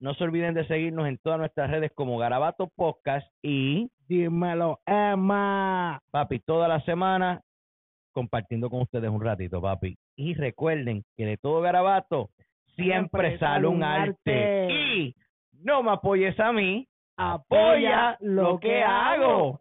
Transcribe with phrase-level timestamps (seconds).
[0.00, 6.00] no se olviden de seguirnos en todas nuestras redes como Garabato Podcast y Dímelo, Emma.
[6.10, 7.40] papi, toda la semana
[8.12, 9.96] compartiendo con ustedes un ratito, papi.
[10.16, 12.30] Y recuerden que de todo garabato
[12.76, 14.68] siempre, sale un arte.
[14.72, 15.14] Y
[15.62, 19.60] no me apoyes a mí, apoya lo que hago.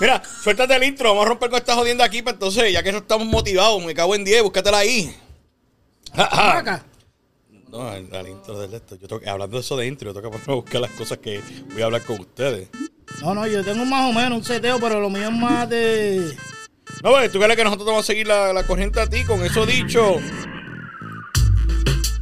[0.00, 2.92] Mira, suéltate el intro, vamos a romper con esta jodiendo aquí, pues entonces, ya que
[2.92, 5.10] no estamos motivados, me cago en 10, búscatela ahí.
[7.72, 8.96] No, el intro del esto.
[8.96, 11.18] Yo tengo que- hablando de eso de intro, yo tengo que a buscar las cosas
[11.18, 11.40] que
[11.72, 12.68] voy a hablar con ustedes.
[13.22, 16.36] No, no, yo tengo más o menos un seteo, pero lo mío es más de.
[17.02, 19.42] No, pues, tú crees que nosotros vamos a seguir la, la corriente a ti, con
[19.42, 20.18] eso dicho.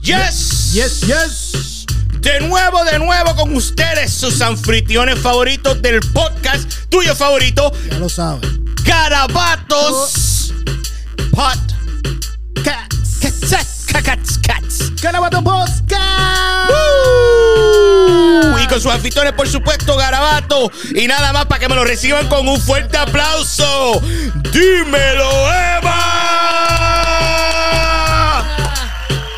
[0.03, 1.87] Yes, Yes, yes.
[2.21, 8.09] De nuevo, de nuevo con ustedes, sus anfitriones favoritos del podcast, tuyo favorito, Ya lo
[8.09, 8.49] sabes.
[8.85, 10.53] Garabatos
[11.33, 11.59] Pot
[12.63, 13.00] Cats.
[13.93, 16.71] Cats Cats Garabato Podcast.
[16.71, 20.71] Uh, Y con sus anfitriones, por supuesto, Garabato.
[20.95, 24.01] Y nada más para que me lo reciban con un fuerte aplauso.
[24.53, 25.97] ¡Dímelo, Eva!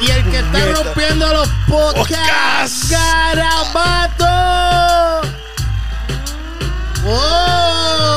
[0.01, 0.83] Y el que está Puñeta.
[0.83, 2.89] rompiendo los podcasts.
[2.89, 2.91] Podcast.
[2.91, 4.27] Garabato.
[7.07, 7.62] Oh.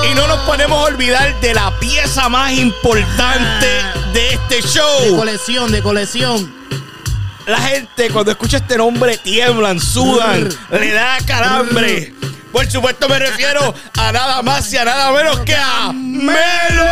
[0.09, 3.67] Y no nos podemos olvidar de la pieza más importante
[4.13, 5.15] de este De show.
[5.17, 6.53] colección, de colección.
[7.47, 12.13] La gente cuando escucha este nombre tiemblan, sudan, le da calambre.
[12.51, 16.85] Por supuesto me refiero a nada más y a nada menos que a Melo.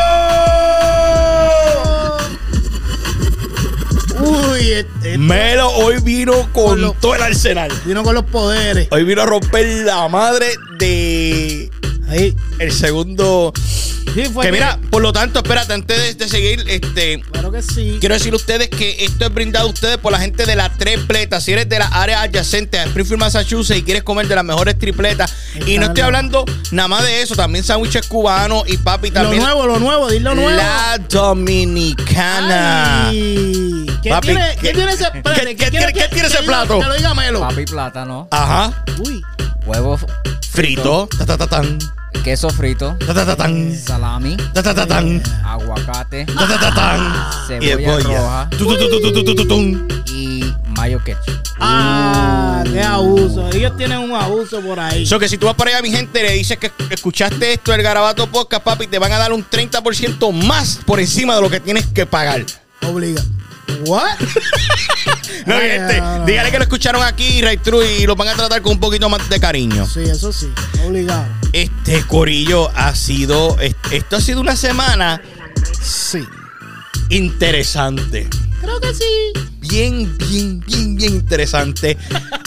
[4.19, 7.71] Uy, este Melo hoy vino con Con lo- todo el arsenal.
[7.85, 8.87] vino con los poderes.
[8.91, 10.47] Hoy vino a romper la madre
[10.79, 11.69] de
[12.09, 12.35] Ahí.
[12.59, 13.53] el segundo.
[14.13, 17.63] Sí, fue Que mira, por lo tanto, espérate, antes de, de seguir, este, Claro que
[17.63, 17.97] sí.
[17.99, 20.69] Quiero decirle a ustedes que esto es brindado a ustedes por la gente de la
[20.69, 21.41] tripleta.
[21.41, 24.77] Si eres de las áreas adyacentes a Springfield, Massachusetts y quieres comer de las mejores
[24.77, 25.33] tripletas.
[25.65, 29.41] Y no estoy hablando nada más de eso, también sándwiches cubanos y papi Lo también.
[29.41, 30.51] nuevo, lo nuevo, dilo nuevo.
[30.51, 33.07] La Dominicana.
[33.09, 36.43] Ay, ¿Qué, Papi, tiene, ¿qué- ¿qué tiene ese espérate, qué- qué tiene- qué tiene ese
[36.43, 36.79] plato?
[36.79, 37.39] Que lo diga Melo.
[37.41, 38.83] Papi plátano, Ajá.
[38.99, 39.21] Uy.
[39.65, 39.97] huevo
[40.51, 41.07] Frito.
[41.17, 41.79] Ta, ta, ta, tan.
[42.23, 43.75] queso frito, Ta, ta, ta, tan.
[43.77, 45.21] salami, Ta, ta, ta, tan.
[45.43, 47.61] aguacate Ta, ta, ta, tan.
[47.61, 48.49] Y Cebolla roja.
[50.07, 51.33] Y mayo ketchup.
[51.59, 53.49] Ah, qué abuso.
[53.51, 55.05] Ellos tienen un abuso por ahí.
[55.05, 57.81] So que si tú vas para allá, mi gente, le dices que escuchaste esto del
[57.83, 61.59] Garabato Podcast, papi, te van a dar un 30% más por encima de lo que
[61.59, 62.45] tienes que pagar.
[62.87, 63.21] Obliga.
[63.85, 64.17] ¿What?
[65.45, 68.29] No, Ay, gente, no, no, dígale que lo escucharon aquí, Ray True, y lo van
[68.29, 69.85] a tratar con un poquito más de cariño.
[69.85, 70.47] Sí, eso sí.
[70.85, 71.25] Obligado.
[71.51, 75.21] Este Corillo ha sido, est- esto ha sido una semana
[75.81, 76.19] Sí.
[77.09, 78.27] interesante.
[78.61, 79.03] Creo que sí.
[79.59, 81.97] Bien, bien, bien, bien interesante.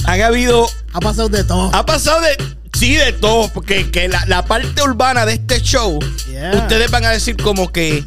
[0.07, 1.71] Han habido, Ha pasado de todo.
[1.75, 2.37] ha pasado de,
[2.79, 5.99] sí, de todo, porque que la, la parte urbana de este show,
[6.31, 6.53] Yeah.
[6.63, 8.05] ustedes van a decir como que,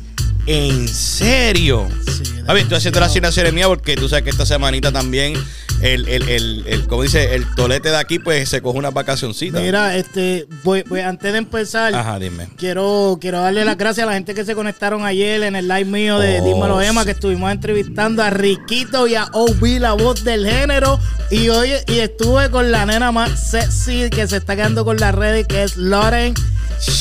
[0.48, 1.88] ¿en serio?
[2.06, 5.34] Sí, A ver, estoy haciendo las asignaciones mías porque tú sabes que esta semanita también,
[5.82, 9.60] el, el, el, el- como dice, el tolete de aquí, pues se coge una vacacioncita.
[9.60, 12.48] Mira, este, voy, voy- antes de empezar, Ajá, dime.
[12.58, 15.86] quiero, quiero darle las gracias a la gente que se conectaron ayer en el live
[15.86, 17.06] mío de Oh, Dímelo Emma, sí.
[17.06, 21.00] que estuvimos entrevistando a Riquito y a OB, la voz del género.
[21.30, 25.14] Y hoy y estuve con la nena más sexy que se está quedando con las
[25.14, 26.34] redes, que es Lauren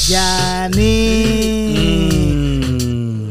[0.08, 2.10] Yani.
[2.12, 2.17] Mm.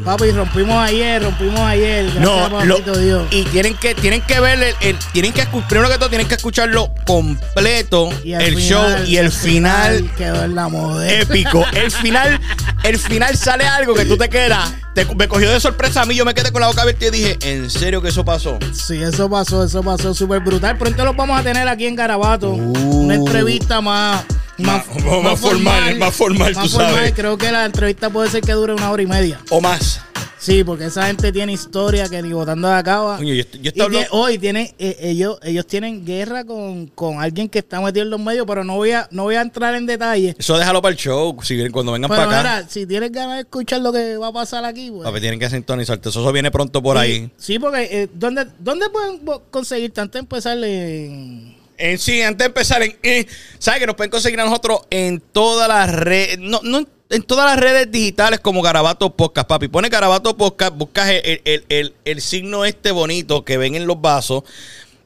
[0.08, 2.04] Papi, rompimos ayer, rompimos ayer.
[2.06, 3.26] Gracias, No, lo- Dios.
[3.30, 6.34] y tienen que tienen que ver el, el- tienen que primero que todo tienen que
[6.36, 11.06] escucharlo completo el final, show y el final quedó en la moda.
[11.12, 12.40] épico el final
[12.84, 16.14] el final sale algo que tú te quedas te- me cogió de sorpresa a mí
[16.14, 19.02] yo me quedé con la boca abierta y dije en serio que eso pasó Sí,
[19.02, 20.78] eso pasó, eso pasó súper brutal.
[20.78, 22.48] Pronto los vamos a tener aquí en Garabato.
[22.52, 24.22] Una entrevista más,
[24.58, 24.84] más.
[24.86, 27.12] Más- más formal, más formal, tú sabes.
[27.14, 29.40] Creo que la entrevista puede ser que dure una hora y media.
[29.50, 30.00] o más
[30.40, 33.16] Sí, porque esa gente tiene historia que ni votando acaba.
[33.16, 37.48] Coño, yo, yo Y hablando- hoy tienen, eh, ellos, ellos tienen guerra con, con alguien
[37.48, 39.84] que está metido en los medios, pero no voy a, no voy a entrar en
[39.84, 40.36] detalle.
[40.38, 41.36] Eso déjalo para el show.
[41.42, 42.54] Si vienen, cuando vengan Pero para acá.
[42.60, 45.02] mira, si tienes ganas de escuchar lo que va a pasar aquí, pues.
[45.02, 46.08] Papi, tienen que sintonizarte.
[46.08, 47.30] Eso viene pronto por Sí, ahí.
[47.36, 49.20] Sí, porque eh, ¿dónde, ¿dónde pueden
[49.50, 53.26] conseguir tanto empezar en En sí, antes de empezar, en, eh,
[53.58, 56.38] ¿sabes que nos pueden conseguir a nosotros en todas las redes?
[56.38, 59.68] No, no, en todas las redes digitales como Garabato Podcast, papi.
[59.68, 64.00] Pone Garabato Podcast, buscas el, el- el- el- signo este bonito que ven en los
[64.00, 64.42] vasos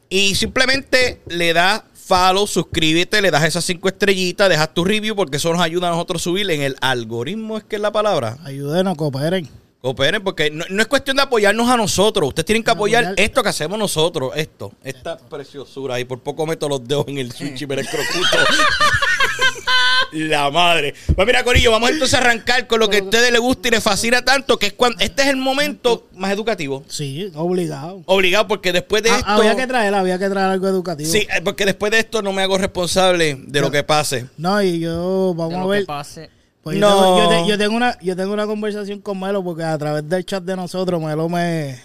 [0.09, 5.37] y simplemente le das follow, suscríbete, le das esas cinco estrellitas, dejas tu review porque
[5.37, 8.39] eso nos ayuda a nosotros subir en el algoritmo, es que es la palabra.
[8.45, 9.49] ayúdenos, cooperen?
[9.83, 12.29] Cooperen, porque no, no es cuestión de apoyarnos a nosotros.
[12.29, 14.31] Ustedes tienen que apoyar Apoyar- esto que hacemos nosotros.
[14.37, 15.99] Esto, esta preciosura.
[15.99, 18.39] Y por poco meto los dedos en el switch y me crocuto.
[20.13, 20.95] La madre.
[21.17, 23.71] Pues mira, Corillo, vamos entonces a arrancar con lo que a ustedes les gusta y
[23.73, 26.85] les fascina tanto, que es cuando este es el momento más educativo.
[26.87, 28.03] Sí, obligado.
[28.07, 29.31] Obligado, porque después de Ah, esto.
[29.31, 31.11] había que traer, había que traer algo educativo.
[31.11, 34.27] Sí, eh, porque después de esto no me hago responsable de lo que pase.
[34.37, 35.81] No, y yo, De vamos a lo ver.
[35.81, 36.31] que pase.
[36.63, 37.03] Pues yo, No.
[37.03, 40.09] tengo, yo, te- yo tengo una, yo tengo una conversación con Melo porque a través
[40.09, 41.79] del chat de nosotros Melo me,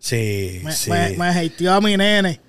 [0.00, 0.90] Sí, me, sí.
[0.90, 2.40] me, me hateó a mi nene.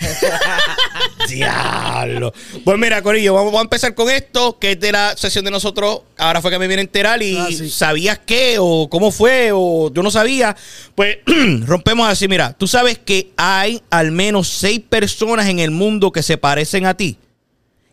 [1.28, 2.32] Diablo.
[2.64, 5.50] Pues mira, Corillo, vamos, vamos a empezar con esto, que es de la sesión de
[5.50, 6.02] nosotros.
[6.18, 7.68] Ahora fue que me vine a enterar y Ah, sí.
[7.70, 10.56] sabías qué o cómo fue o yo no sabía.
[10.94, 11.18] Pues
[11.66, 16.22] rompemos así, mira, tú sabes que hay al menos seis personas en el mundo que
[16.22, 17.18] se parecen a ti.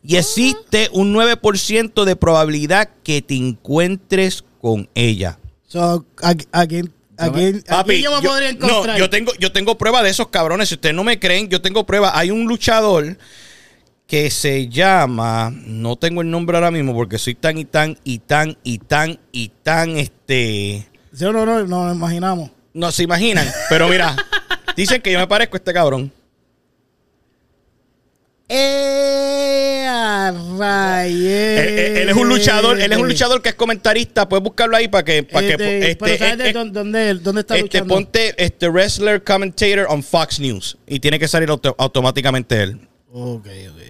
[0.03, 5.37] Y existe un 9% de probabilidad que te encuentres con ella.
[5.67, 8.49] So, ¿a, a quién, a Yo me- quién- a Papi, quién yo me yo- podría
[8.49, 8.87] encontrar?
[8.87, 10.69] No, yo tengo, yo tengo prueba de esos cabrones.
[10.69, 12.17] Si ustedes no me creen, yo tengo prueba.
[12.17, 13.17] Hay un luchador
[14.07, 18.17] que se llama, no tengo el nombre ahora mismo porque soy tan y tan y
[18.19, 20.87] tan y tan y tan este.
[21.13, 22.49] Sí, no, no, no lo imaginamos.
[22.73, 23.47] No se imaginan.
[23.69, 24.15] Pero mira,
[24.75, 26.11] dicen que yo me parezco a este cabrón.
[28.47, 29.38] ¡Eh!
[31.07, 34.27] Él, él- él es un luchador, él es un luchador que es comentarista.
[34.29, 37.13] Puedes buscarlo ahí para que, para que Este, este, pero ¿sabes eh, de eh, dónde,
[37.15, 37.93] dónde, está este, luchando?
[37.95, 42.87] ponte este wrestler commentator on Fox News y tiene que salir auto- automáticamente él.
[43.11, 43.81] Ok, ok.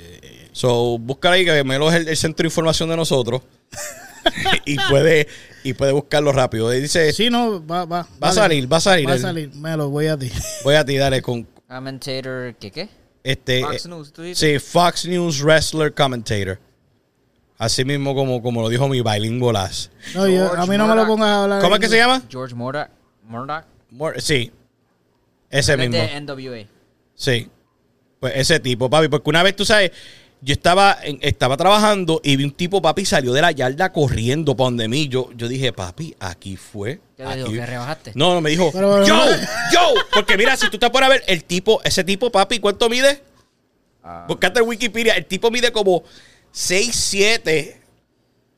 [0.51, 3.41] So, buscar ahí que Melo es el, el centro de información de nosotros.
[4.65, 5.27] y puede
[5.63, 6.73] y puede buscarlo rápido.
[6.73, 8.07] Y dice, Sí, no, va, va.
[8.21, 10.31] Va a salir, va a salir Va a salir, me lo voy a ti.
[10.63, 12.89] voy a ti, dale con Commentator, ¿qué qué?
[13.23, 14.39] Este Fox eh, News, tú dices.
[14.39, 16.59] Sí, Fox News Wrestler Commentator.
[17.57, 19.51] Así mismo como, como lo dijo mi bilingüe
[20.15, 21.61] No, yo- a mí no me lo pongas a hablar.
[21.61, 22.21] ¿Cómo es que se llama?
[22.29, 22.87] George Murdoch.
[23.25, 23.65] Murdoch.
[23.91, 24.51] Mor- sí.
[25.49, 26.05] Ese Él es mismo.
[26.05, 26.67] de NWA.
[27.15, 27.49] Sí.
[28.19, 29.09] Pues ese tipo, papi.
[29.09, 29.91] Porque una vez, tú sabes,
[30.41, 34.65] yo estaba, estaba trabajando y vi un tipo, papi, salió de la yarda corriendo para
[34.65, 35.07] donde mí.
[35.09, 37.01] Yo, yo dije, papi, aquí fue.
[37.17, 38.11] ¿Qué aquí- ¿Que rebajaste?
[38.15, 39.93] No, no, me dijo, yo, yo.
[40.13, 43.21] Porque mira, si tú te pones a ver, el tipo, ese tipo, papi, ¿cuánto mide?
[44.03, 45.13] Ah, Buscate en Wikipedia.
[45.15, 46.03] El tipo mide como
[46.53, 47.75] 6'7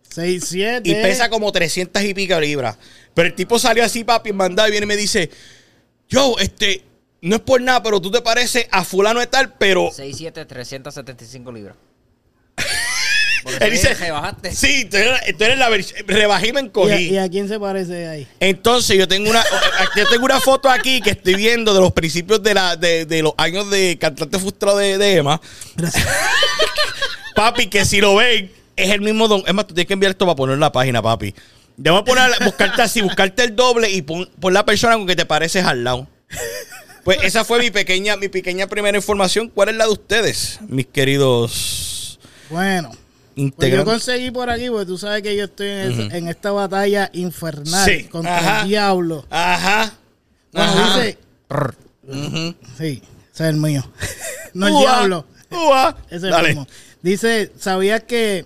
[0.09, 0.89] 6, 7.
[0.89, 2.77] y pesa como 300 y pico libras.
[3.13, 5.29] Pero el tipo salió así, papi, mandado y viene y me dice,
[6.09, 6.83] yo, este,
[7.21, 11.51] no es por nada, pero tú te pareces a fulano de tal, pero 6'7", 375
[11.51, 11.75] libras.
[13.43, 14.53] Por eso Él dice, rebajaste.
[14.53, 16.93] sí, tú eres, tú eres la versión, rebajé y me ¿Y a, encogí.
[17.09, 18.27] y a quién se parece ahí?
[18.39, 19.43] Entonces yo tengo una
[19.95, 23.23] yo tengo una foto aquí que estoy viendo de los principios de la de, de
[23.23, 25.41] los años de cantante frustrado de, de Emma.
[27.35, 29.43] papi, que si lo ven, es el mismo don.
[29.47, 31.33] Es más, tú tienes que enviar esto para poner en la página, papi.
[31.77, 35.25] Debo poner, buscarte así, buscarte el doble y pon, pon la persona con que te
[35.25, 36.07] pareces al lado.
[37.03, 39.49] Pues esa fue mi pequeña, mi pequeña primera información.
[39.49, 42.91] ¿Cuál es la de ustedes, mis queridos Bueno,
[43.55, 47.89] pues yo conseguí por aquí, porque tú sabes que yo estoy en, esta batalla infernal
[47.89, 48.61] Sí, contra ajá.
[48.61, 49.25] el diablo.
[49.29, 49.93] Ajá.
[50.51, 50.99] Bueno, Ajá.
[50.99, 51.17] dice.
[52.77, 53.01] Sí,
[53.33, 53.83] ese es el mío.
[54.53, 55.25] no el diablo.
[55.49, 55.97] ua.
[56.07, 56.47] Ese es el Dale.
[56.49, 56.67] mismo.
[57.01, 58.45] Dice, ¿sabías que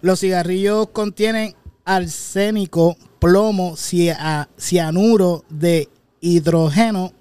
[0.00, 1.54] los cigarrillos contienen
[1.84, 5.88] arsénico, plomo, cia- cianuro de
[6.20, 7.12] hidrógeno,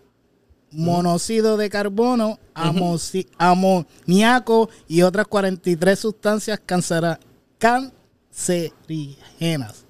[0.72, 2.40] monóxido de carbono,
[3.38, 6.60] amoníaco y otras 43 sustancias
[7.58, 9.86] cancerígenas?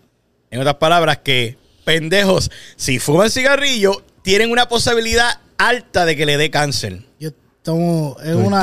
[0.50, 6.38] En otras palabras, que pendejos, si fuman cigarrillo, tienen una posibilidad alta de que le
[6.38, 7.04] dé cáncer.
[7.20, 8.62] Yo tomo, es una...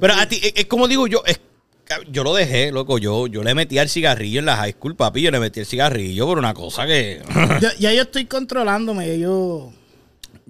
[0.00, 1.40] Pero a ti, es, es como digo yo, es-
[2.12, 2.98] yo lo dejé, loco.
[2.98, 5.22] Yo, yo le metí al cigarrillo en la high school, papi.
[5.22, 7.20] Yo le metí el cigarrillo por una cosa que.
[7.60, 9.72] yo- ya yo estoy controlándome, yo...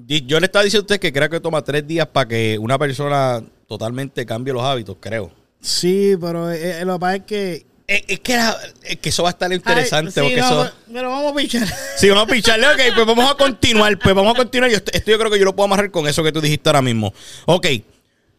[0.07, 2.78] Yo le estaba diciendo a usted que creo que toma tres días para que una
[2.78, 5.30] persona totalmente cambie los hábitos, creo.
[5.61, 9.09] Sí, pero eh, eh, lo que pasa es que es, es que, era- es que
[9.09, 10.21] eso va a estar interesante.
[10.21, 11.69] Ay, porque sí, no, eso, pero- vamos a pichar.
[11.97, 12.66] Sí, vamos a picharle.
[12.69, 13.99] Ok, pues vamos a continuar.
[13.99, 14.71] Pues vamos a continuar.
[14.71, 16.83] Yo, esto yo creo que yo lo puedo amarrar con eso que tú dijiste ahora
[16.83, 17.12] mismo.
[17.47, 17.66] Ok.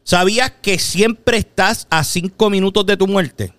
[0.04, 3.54] ¿Sabías que siempre estás a cinco minutos de tu muerte?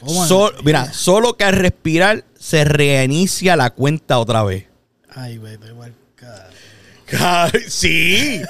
[0.00, 0.64] ¿Cómo Sol- es?
[0.64, 4.66] mira, solo que al respirar se reinicia la cuenta otra vez.
[5.08, 5.94] Ay, vete, igual.
[7.68, 8.40] Sí,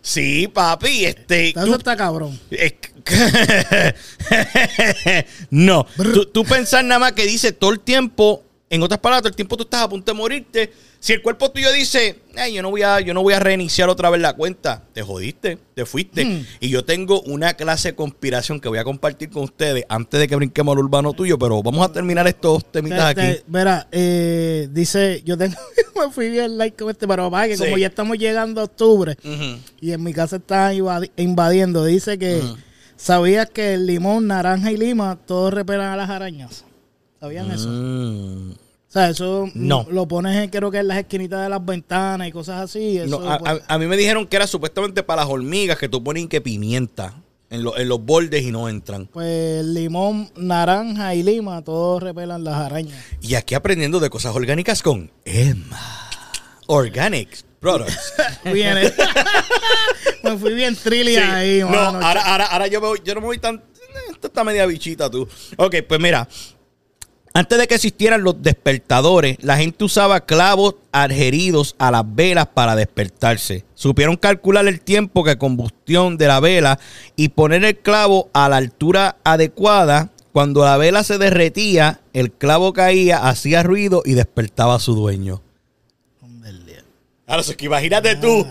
[0.00, 1.04] sí, papi.
[1.06, 2.38] Este, Eso tú- está cabrón.
[2.50, 2.74] es
[5.50, 9.30] no, tú, tú pensar nada más que dice todo el tiempo, en otras palabras, todo
[9.30, 10.72] el tiempo tú estás a punto de morirte.
[11.04, 13.88] Si el cuerpo tuyo dice, "Ay, yo no voy a, yo no voy a reiniciar
[13.88, 16.24] otra vez la cuenta, te jodiste, te fuiste.
[16.24, 16.46] Hmm.
[16.60, 20.28] Y yo tengo una clase de conspiración que voy a compartir con ustedes antes de
[20.28, 23.40] que brinquemos al urbano tuyo, pero vamos a terminar estos temitas Te- aquí.
[23.48, 25.56] Verá, eh, dice, yo tengo,
[26.06, 27.64] me fui bien like con este, pero papá, que Sí.
[27.64, 29.16] como ya estamos llegando a octubre
[29.80, 32.40] y en mi casa está invadi- invadiendo, dice que
[32.94, 36.64] sabías que el limón, naranja y lima, todos repelan a las arañas.
[37.18, 37.68] ¿Sabían eso?
[38.92, 39.86] O sea, eso No.
[39.90, 42.98] lo pones creo que en las esquinitas de las ventanas y cosas así.
[42.98, 45.78] Eso, No, a, pues, a- a mí me dijeron que era supuestamente para las hormigas
[45.78, 47.14] que tú pones que pimienta
[47.48, 49.06] en, lo- en los bordes y no entran.
[49.06, 52.98] pues limón, naranja y lima, todos repelan las arañas.
[53.22, 55.80] Y aquí aprendiendo de cosas orgánicas con Emma.
[56.66, 58.12] Organics Products.
[58.52, 58.76] Bien,
[60.22, 61.20] me fui bien trilly Sí.
[61.20, 62.06] ahí, no, mano.
[62.06, 63.62] ahora, ahora, ahora yo, me voy- yo no me voy tan...
[64.10, 65.28] Esta está media bichita tú.
[65.56, 66.26] Ok, pues mira.
[67.34, 72.76] Antes de que existieran los despertadores, la gente usaba clavos adheridos a las velas para
[72.76, 73.64] despertarse.
[73.74, 76.78] Supieron calcular el tiempo de combustión de la vela
[77.16, 80.10] y poner el clavo a la altura adecuada.
[80.32, 85.42] Cuando la vela se derretía, el clavo caía, hacía ruido y despertaba a su dueño.
[87.26, 88.46] Ahora, que imagínate tú,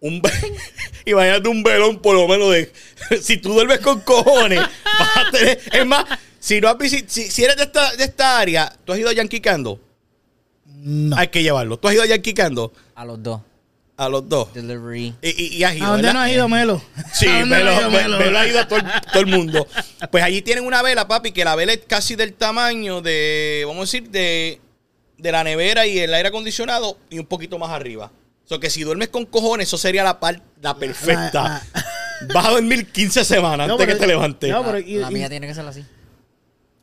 [0.00, 0.20] un
[1.06, 2.70] imagínate un velón por lo menos de,
[3.22, 6.04] si tú duermes con cojones, vas a tener, es más,
[6.38, 9.08] si no has visi- si, si eres de esta, de esta área, tú has ido
[9.08, 9.80] a Yankee Cando,
[10.66, 11.16] No.
[11.16, 11.78] hay que llevarlo.
[11.78, 13.40] Tú has ido a Yankee Cando, A los dos.
[13.96, 14.52] a los dos.
[14.54, 15.14] Delivery.
[15.22, 16.14] Y, y- y has ido, ¿A dónde ¿verdad?
[16.14, 16.82] no has ido, Melo?
[17.12, 18.18] Sí, ¿A dónde no Melo, Me- Melo?
[18.18, 19.66] Melo ha ido a todo, el- todo el mundo.
[20.10, 23.80] Pues allí tienen una vela, papi, que la vela es casi del tamaño de, vamos
[23.80, 24.60] a decir, de,
[25.16, 28.12] de la nevera y el aire acondicionado y un poquito más arriba.
[28.44, 31.62] O sea, que si duermes con cojones, eso sería la parte la perfecta.
[32.34, 34.50] Vas a dormir 15 semanas No, antes que te levantes.
[34.50, 35.84] no, La, pero y- la mía tiene que ser así.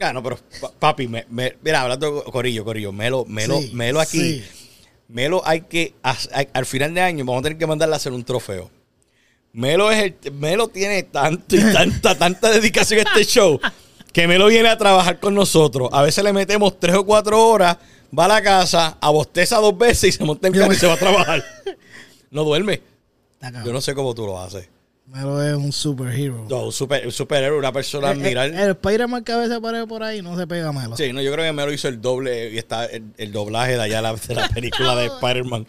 [0.09, 3.99] Ah, no, pero pa- papi, me- me- mira, hablando Corillo, Corillo, Melo, Melo, Sí, Melo
[3.99, 4.19] aquí.
[4.19, 4.43] sí.
[5.07, 5.93] Melo hay que,
[6.53, 8.69] al final de año vamos a tener que mandarle a hacer un trofeo.
[9.53, 13.59] Melo es el, Melo tiene tanto y tanta, tanta dedicación a este show
[14.11, 15.89] que Melo viene a trabajar con nosotros.
[15.91, 17.77] A veces le metemos tres o cuatro horas,
[18.17, 20.93] va a la casa, abosteza dos veces y se monta en carro y se va
[20.93, 21.43] a trabajar.
[22.31, 22.81] No duerme.
[23.63, 24.67] Yo no sé cómo tú lo haces.
[25.07, 26.47] Melo es un superhero.
[26.49, 28.47] No, un, super, un superhéroe, una persona El, admirar.
[28.47, 30.97] el, el Spider-Man que a veces aparece por ahí no se pega a Melo.
[30.97, 33.81] Sí, no, yo creo que Melo hizo el doble y está el, el doblaje de
[33.81, 35.67] allá la- de la película de Spider-Man.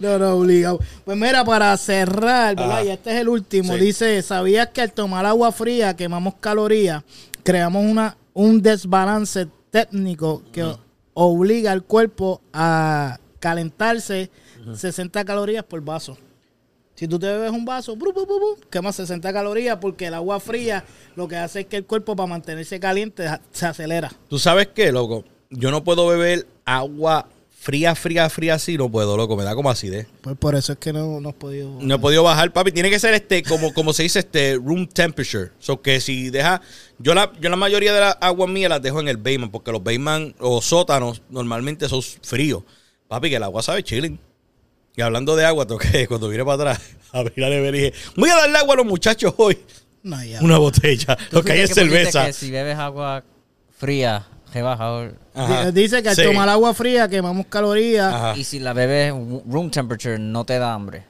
[0.00, 0.80] No, no, obligado.
[1.04, 2.56] Pues mira, para cerrar.
[2.84, 3.74] Y este es el último.
[3.74, 3.80] Sí.
[3.80, 7.04] Dice, ¿sabías que al tomar agua fría quemamos calorías?
[7.44, 10.64] Creamos una, un desbalance técnico que
[11.14, 14.28] obliga al cuerpo a calentarse
[14.74, 16.18] 60 calorías por vaso.
[17.02, 20.38] Si tú te bebes un vaso, bru, bru, bru, quemas 60 calorías porque el agua
[20.38, 20.84] fría
[21.16, 24.12] lo que hace es que el cuerpo para mantenerse caliente se acelera.
[24.28, 25.24] ¿Tú sabes qué, loco?
[25.50, 29.36] Yo no puedo beber agua fría, fría, fría así, no puedo, loco.
[29.36, 30.06] Me da como acidez.
[30.20, 31.76] Pues por eso es que no, no has podido...
[31.80, 32.70] No he podido bajar, papi.
[32.70, 35.50] Tiene que ser este, como, como se dice, este room temperature.
[35.58, 36.62] So que si deja.
[37.00, 39.72] Yo la, yo la mayoría de las aguas mías las dejo en el basement, porque
[39.72, 42.62] los basement o sótanos normalmente son fríos.
[43.08, 44.20] Papi, que el agua sabe chilling.
[44.96, 46.80] Y hablando de agua, toqué cuando vine para atrás,
[47.12, 49.58] abrí la nevera y dije, voy a darle agua a los muchachos hoy.
[50.02, 50.40] No, ya.
[50.40, 51.16] Una botella.
[51.30, 52.26] ¿Tú Lo que hay es cerveza.
[52.26, 53.22] Que si bebes agua
[53.78, 55.10] fría, rebaja.
[55.34, 55.70] Ajá.
[55.70, 56.24] Dice que al Sí.
[56.24, 58.12] tomar agua fría quemamos calorías.
[58.12, 58.34] Ajá.
[58.36, 59.12] Y si la bebes
[59.46, 61.04] room temperature, no te da hambre.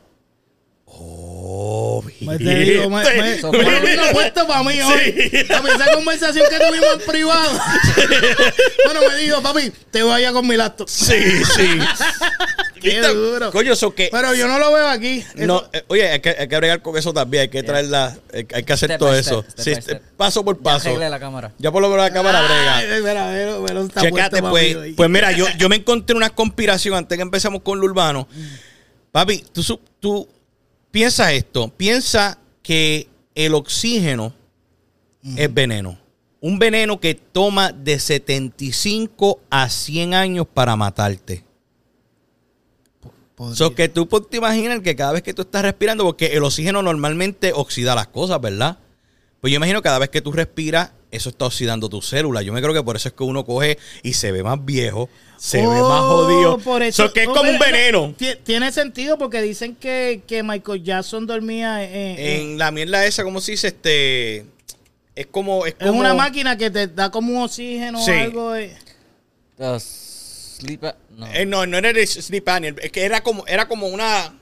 [0.95, 5.31] Oh, Me te digo, me, me, So, me puesto para mí hoy.
[5.31, 5.45] Sí.
[5.45, 7.51] Papi, esa conversación que tuvimos en privado.
[8.85, 10.85] bueno, me dijo, papi, te voy a con mi lacto.
[10.87, 11.15] Sí,
[11.57, 11.79] sí.
[12.83, 13.15] Qué ¿Viste?
[13.15, 13.51] duro.
[13.53, 14.09] Coño, eso que.
[14.13, 15.19] Pero yo no lo veo aquí.
[15.35, 17.43] Eso- No, eh, oye, hay que, hay que bregar con eso también.
[17.43, 18.17] Hay que traerla.
[18.35, 19.43] Hay, hay que hacer Step todo by eso.
[19.43, 20.03] step, step Sí, by step.
[20.17, 20.89] paso por Ya paso.
[20.89, 21.53] arreglé la cámara.
[21.59, 23.01] Ya por lo menos la cámara Ay, brega.
[23.01, 24.77] Mira, mira, mira, está Checate, puesto pa' pues.
[24.77, 24.93] hoy.
[24.95, 28.27] Pues mira, yo, yo me encontré una conspiración antes que empezamos con lo urbano.
[29.11, 30.29] Papi, tú, su- tú
[30.91, 31.69] piensa esto.
[31.77, 34.35] Piensa que el oxígeno
[35.37, 35.99] es veneno.
[36.41, 41.45] Un veneno que toma de 75 a 100 años para matarte.
[43.43, 43.57] Podría.
[43.57, 46.83] So que tú te imaginas que cada vez que tú estás respirando, porque el oxígeno
[46.83, 48.79] normalmente oxida las cosas, ¿verdad?
[49.41, 52.41] Pues yo imagino que cada vez que tú respiras eso está oxidando tu célula.
[52.43, 55.11] Yo me creo que por eso es que uno coge y se ve más viejo,
[55.37, 56.59] se ve Oh, más jodido.
[56.59, 58.15] por eso- So que es oh, como un veneno.
[58.17, 63.25] ti- Tiene sentido porque dicen que, que Michael Jackson dormía en, en- la mierda esa,
[63.25, 63.67] ¿cómo se dice?
[63.69, 64.47] Este.
[65.15, 65.67] Es como.
[65.67, 68.13] Es, es como, una máquina que te da como un oxígeno Sí.
[68.13, 68.55] o algo.
[68.55, 68.75] eh.
[69.59, 69.65] The
[70.63, 71.27] sleep a- no.
[71.33, 74.35] Eh, no, no era el sleep apnea, Es que era como, era como una.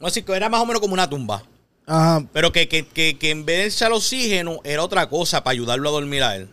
[0.00, 1.42] No sé, que era más o menos como una tumba.
[1.86, 2.24] Ajá.
[2.32, 5.88] Pero que, que, que, que en vez de echar oxígeno, era otra cosa para ayudarlo
[5.88, 6.48] a dormir a él.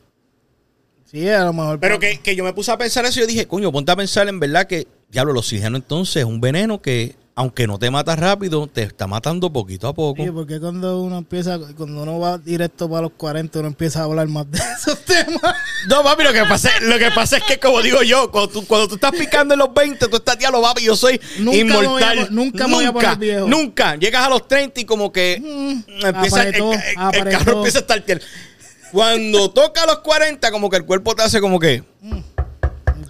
[1.12, 1.80] Sí, a lo mejor.
[1.80, 3.96] Pero que, que yo me puse a pensar eso y yo dije, coño, ponte a
[3.96, 7.92] pensar en verdad que, diablo, el oxígeno entonces es un veneno que, aunque no te
[7.92, 10.24] mata rápido, te está matando poquito a poco.
[10.24, 14.04] Sí, porque cuando uno empieza, cuando uno va directo para los 40, uno empieza a
[14.06, 15.42] hablar más de esos temas.
[15.90, 18.66] No, papi, lo que pasa, lo que pasa es que, como digo yo, cuando tú,
[18.66, 21.58] cuando tú estás picando en los 20, tú estás, diablo, papi, yo soy Nunca me
[21.58, 22.18] a inmortal.
[22.20, 23.48] po- nunca me voy a poner viejo.
[23.48, 23.96] Nunca.
[23.98, 26.54] Llegas a los 30 y como que Mm, empieza, el,
[27.32, 28.02] carro empieza a estar
[28.94, 31.84] Cuando toca los 40, como que el cuerpo te hace como que,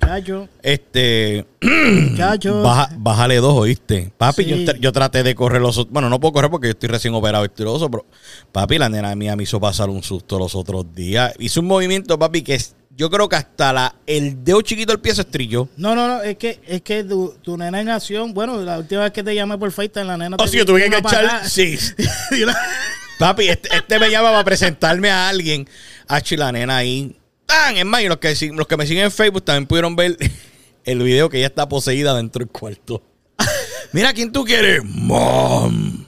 [0.01, 2.61] Muchacho, este, muchacho.
[2.63, 4.11] baja- bájale dos, ¿oíste?
[4.17, 4.65] Papi, Sí.
[4.65, 7.13] yo, yo traté de correr los otros, bueno, no puedo correr porque yo estoy recién
[7.13, 8.05] operado y pero
[8.51, 11.33] papi, la nena mía me hizo pasar un susto los otros días.
[11.39, 15.01] Hizo un movimiento, papi, que es, yo creo que hasta la, el dedo chiquito del
[15.01, 15.67] pie se estrelló.
[15.77, 19.01] No, no, no, es que, es que tu, tu nena en acción, bueno, la última
[19.01, 21.77] vez que te llamé por FaceTime, la nena Oh, sí, yo tuve que echar, sí.
[23.19, 25.67] Papi, este, este me llama para presentarme a alguien.
[26.07, 27.15] A la nena ahí.
[27.45, 27.77] ¡Tan!
[27.77, 30.17] Es más, y los que, los que me siguen en Facebook también pudieron ver
[30.83, 33.01] el video que ella está poseída dentro del cuarto.
[33.91, 34.81] Mira, ¿quién tú quieres?
[34.83, 36.05] Mom.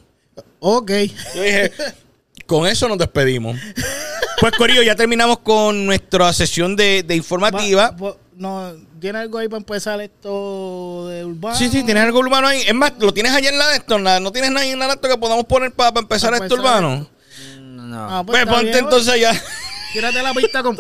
[0.60, 0.92] Ok.
[1.36, 1.72] Yo dije,
[2.46, 3.58] con eso nos despedimos.
[4.40, 7.92] Pues, Corillo, ya terminamos con nuestra sesión de, de informativa.
[7.92, 11.56] Va- no, ¿Tiene algo ahí para empezar esto de urbano?
[11.58, 12.62] Sí, sí, tienes algo urbano ahí.
[12.68, 13.96] Es más, lo tienes allá en la de esto.
[13.96, 16.46] en la- no tienes nada en la de esto que podamos poner para empezar Para
[16.46, 17.10] esto empezar urbano.
[17.62, 18.10] No.
[18.10, 19.32] Ah, Pues pues ponte bien, entonces allá.
[19.94, 20.78] Tírate la pista con.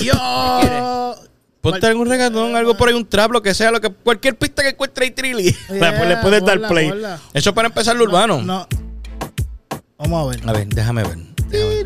[0.00, 1.14] Yo.
[1.60, 4.62] Ponte algún regatón, algo por ahí, un trap, lo que sea, lo que cualquier pista
[4.62, 5.56] que encuentre ahí, Trilly.
[5.70, 6.90] Yeah, le, le puedes dar play.
[6.90, 7.18] ponla.
[7.32, 8.42] Eso es para empezar lo urbano.
[8.42, 8.68] No.
[9.96, 10.48] Vamos a ver.
[10.48, 11.16] A ver, déjame ver.
[11.48, 11.83] déjame ver.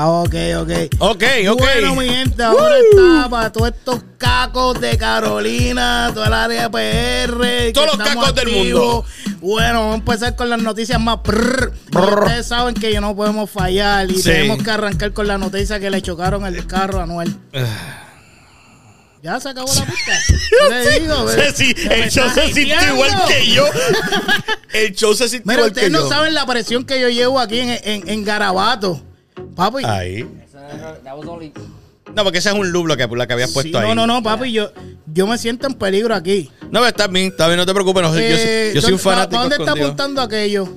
[0.00, 0.70] Ah, ok, ok.
[1.00, 1.58] Ok, ok.
[1.58, 7.72] Bueno, mi gente, ahora está para todos estos cacos de Carolina, toda la área PR.
[7.74, 9.04] Todos los cacos del mundo.
[9.40, 11.18] Bueno, vamos a empezar con las noticias más.
[11.24, 11.72] prrr.
[11.90, 12.22] Prrr.
[12.22, 14.22] Ustedes saben que yo no podemos fallar y Sí.
[14.22, 17.34] tenemos que arrancar con la noticia que le chocaron el carro a Noel.
[19.20, 20.12] Ya se acabó la pista.
[20.70, 21.26] Le digo.
[21.56, 23.64] Sí, el show se sintió igual que yo.
[24.72, 26.08] El show se sintió igual que ustedes no yo.
[26.08, 29.02] saben la presión que yo llevo aquí en, en, en Garabato.
[29.54, 29.84] Papi.
[29.84, 30.26] Ahí.
[32.14, 33.86] No, porque ese es un loop lo que, la que habías Sí, puesto ahí.
[33.88, 34.70] no, no, no, papi, yo,
[35.12, 36.50] yo me siento en peligro aquí.
[36.62, 38.02] No, pero está bien, está bien, no te preocupes.
[38.02, 39.30] no, yo- Eh, yo, soy un ¿dónde- fanático.
[39.30, 39.86] ¿Para dónde está escondido.
[39.88, 40.68] apuntando aquello?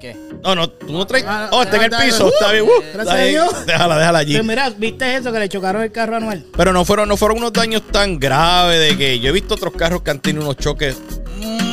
[0.00, 0.16] ¿Qué?
[0.42, 1.24] No, no, tú no traes.
[1.28, 2.26] Ah, Oh, está en el piso.
[2.26, 2.64] uh, Está bien.
[2.64, 3.30] uh, gracias está a bien.
[3.30, 3.66] Dios.
[3.66, 4.34] Déjala, déjala allí.
[4.34, 6.46] Pues mira, ¿viste eso que le chocaron el carro a Noel?
[6.56, 9.72] Pero no fueron, no fueron unos daños tan graves de que yo he visto otros
[9.74, 10.96] carros que han tenido unos choques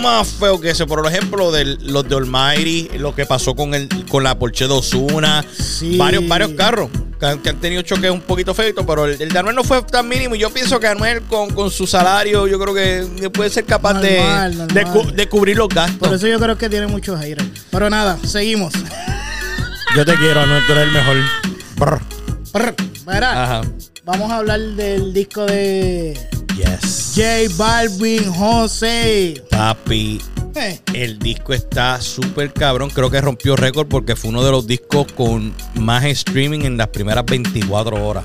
[0.01, 0.86] más feos que ese.
[0.86, 4.73] Por ejemplo, del, los de Almighty, lo que pasó con el, con la Porsche de
[4.73, 5.43] Ozuna.
[5.58, 5.97] Sí.
[5.97, 9.30] Varios, varios carros que han, que han tenido choques un poquito feitos, pero el, el
[9.30, 10.36] de Anuel no fue tan mínimo.
[10.36, 13.99] Y yo pienso que Anuel con, con su salario, yo creo que puede ser capaz
[14.01, 15.97] de- Normal, de, cu- de cubrir los gastos.
[16.08, 17.47] Por eso yo creo que tiene muchos haters.
[17.71, 18.73] Pero nada, seguimos.
[19.95, 21.15] Yo te quiero, Anuel, tú eres el mejor.
[21.78, 22.01] Brr.
[23.12, 23.62] Ajá.
[24.04, 26.17] vamos a hablar del disco de
[26.55, 27.13] Yes.
[27.15, 29.43] J Balvin José.
[29.49, 30.21] Papi,
[30.57, 32.89] Eh, El disco está súper cabrón.
[32.89, 36.87] Creo que rompió récord porque fue uno de los discos con más streaming en las
[36.87, 38.23] primeras 24 horas.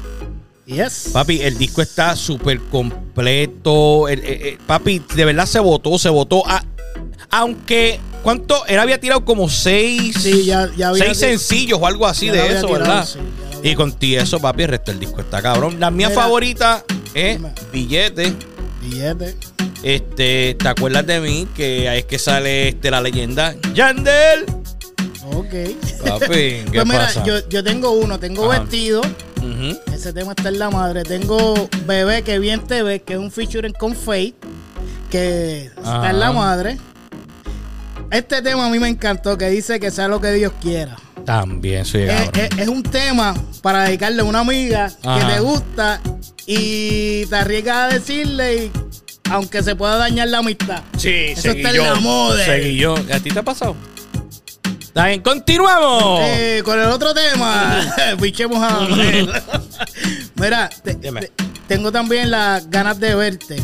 [0.64, 1.10] yes.
[1.12, 4.08] Papi, el disco está súper completo.
[4.08, 6.46] El- el- el- papi, de verdad se votó, se votó.
[6.48, 6.64] a-
[7.32, 8.64] aunque, ¿cuánto?
[8.66, 12.38] Él había tirado como seis, Sí, ya- ya había- seis sencillos o algo así de
[12.38, 13.06] eso, tirado, ¿verdad?
[13.06, 13.18] sí,
[13.62, 15.78] y con ti eso, papi, el resto del disco está cabrón.
[15.80, 16.20] La mía Mira.
[16.20, 17.52] favorita es Dime.
[17.72, 18.34] Billete.
[18.82, 19.36] Billete.
[19.82, 21.48] Este, ¿te acuerdas de mí?
[21.54, 23.54] Que ahí es que sale este, la leyenda.
[23.74, 24.44] Yandel.
[25.32, 25.54] Ok.
[26.04, 27.24] Papi, ¿qué pues mira, pasa?
[27.24, 28.60] yo, yo tengo uno, tengo Ajá.
[28.60, 29.02] vestido.
[29.92, 31.02] Ese tema está en la madre.
[31.02, 34.34] Tengo Bebé que bien te ve, que es un featuring con Faith,
[35.10, 36.78] que está en la madre.
[38.10, 40.96] Este tema a mí me encantó, que dice que sea lo que Dios quiera.
[41.30, 45.28] También soy Es, es- es un tema para dedicarle a una amiga Ajá.
[45.28, 46.00] que te gusta
[46.44, 48.70] y te arriesgas a decirle, y,
[49.30, 50.82] aunque se pueda dañar la amistad.
[50.98, 51.84] Sí, Eso seguí está en yo.
[51.84, 52.44] la moda.
[52.44, 52.96] Seguí yo.
[53.12, 53.76] ¿A ti te ha pasado?
[54.80, 56.20] Está bien, continuamos.
[56.24, 57.80] Eh, con el otro tema,
[58.20, 58.88] pichemos a.
[60.34, 61.20] Mira, te- Dime.
[61.20, 61.32] te-
[61.68, 63.56] tengo también las ganas de verte.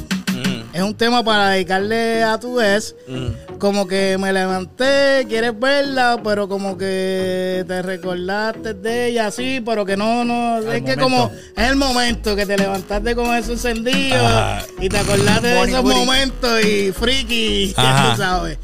[0.77, 2.95] Es un tema para dedicarle a tu ex.
[3.09, 3.57] Mm.
[3.59, 9.87] Como que me levanté, quieres verla, pero como que te recordaste de ella, sí, pero
[9.87, 10.59] que no, no.
[10.71, 14.67] es que como es el momento que te levantaste con eso encendido Ajá.
[14.79, 18.09] y te acordaste de esos momentos y friki, Ajá.
[18.09, 18.59] ya tú sabes.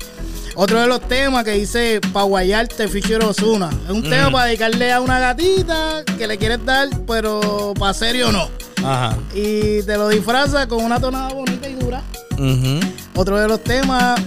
[0.54, 3.70] Otro de los temas que dice Pa' guayarte, Fisher Osuna.
[3.86, 8.30] Es un tema para dedicarle a una gatita que le quieres dar, pero para serio
[8.32, 8.48] no.
[8.84, 9.16] Ajá.
[9.34, 12.02] Y te lo disfraza con una tonada bonita y dura.
[12.32, 12.80] Ujú.
[13.14, 14.20] Otro de los temas,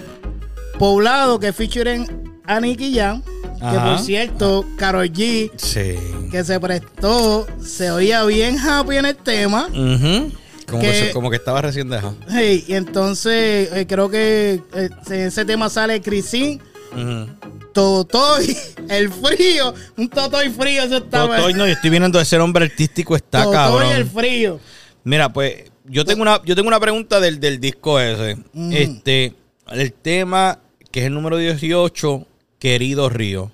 [0.80, 3.22] Poblado, que featuren a Nicky Jam.
[3.60, 3.86] Que Ajá.
[3.96, 5.96] por cierto, Karol G, Sí.
[6.32, 9.68] que se prestó, se oía bien happy en el tema.
[9.70, 10.32] Ujú.
[10.68, 12.16] Como, que como que estaba recién dejado.
[12.30, 17.28] Hey, y entonces eh, creo que eh, en ese tema sale Crisin, Ujú.
[17.74, 18.58] Totoy,
[18.90, 23.16] el frío, un Totoy frío, eso está Totoy, no, yo estoy viendo ese nombre artístico,
[23.16, 23.92] está Totoy cabrón.
[23.92, 24.60] el frío.
[25.04, 28.38] Mira, pues yo tengo una, yo tengo una pregunta del, del disco ese.
[28.72, 29.34] Este,
[29.72, 30.60] el tema
[30.92, 32.26] que es el número 18,
[32.58, 33.52] Querido Río.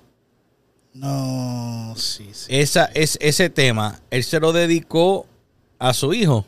[0.94, 2.46] No, sí, sí.
[2.48, 5.26] Esa, es, ese tema, él se lo dedicó
[5.78, 6.46] a su hijo.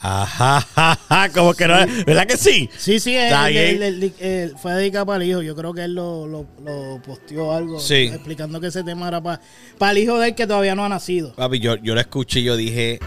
[0.00, 1.74] Ajá, ajá, como que no,
[2.06, 2.70] ¿verdad que sí?
[2.78, 5.42] Sí, sí, él, fue dedicado para el hijo.
[5.42, 8.10] Yo creo que él lo, lo, lo posteó algo Sí.
[8.14, 9.40] explicando que ese tema era para,
[9.76, 11.34] para el hijo de él que todavía no ha nacido.
[11.34, 13.00] Papi, yo, yo la escuché y yo dije,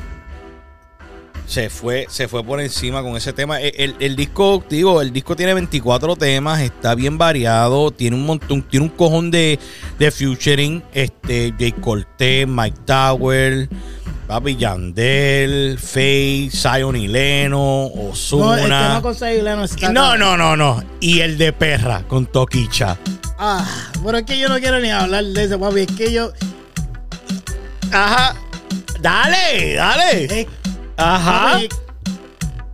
[1.48, 3.60] se fue, se fue por encima con ese tema.
[3.62, 8.26] El, el- el disco, digo, el disco tiene 24 temas, está bien variado, tiene un
[8.26, 9.60] montón, tiene un cojón de,
[9.98, 13.68] de featuring, este, Jay Cortez, Mike Tower,
[14.32, 18.64] Papi Yandel, Faye, Zion y Leno, No, el Ozuna.
[18.64, 19.92] tema con Sailano está.
[19.92, 20.82] no, no, no, no.
[21.02, 22.98] Y el de Perra con Toquicha.
[23.38, 23.68] Ah,
[24.06, 25.82] pero es que yo no quiero ni hablar de eso, papi.
[25.82, 26.32] Es que yo.
[27.92, 28.34] Ajá.
[29.02, 30.48] Dale, dale.
[30.96, 31.52] Ajá.
[31.52, 31.70] papi,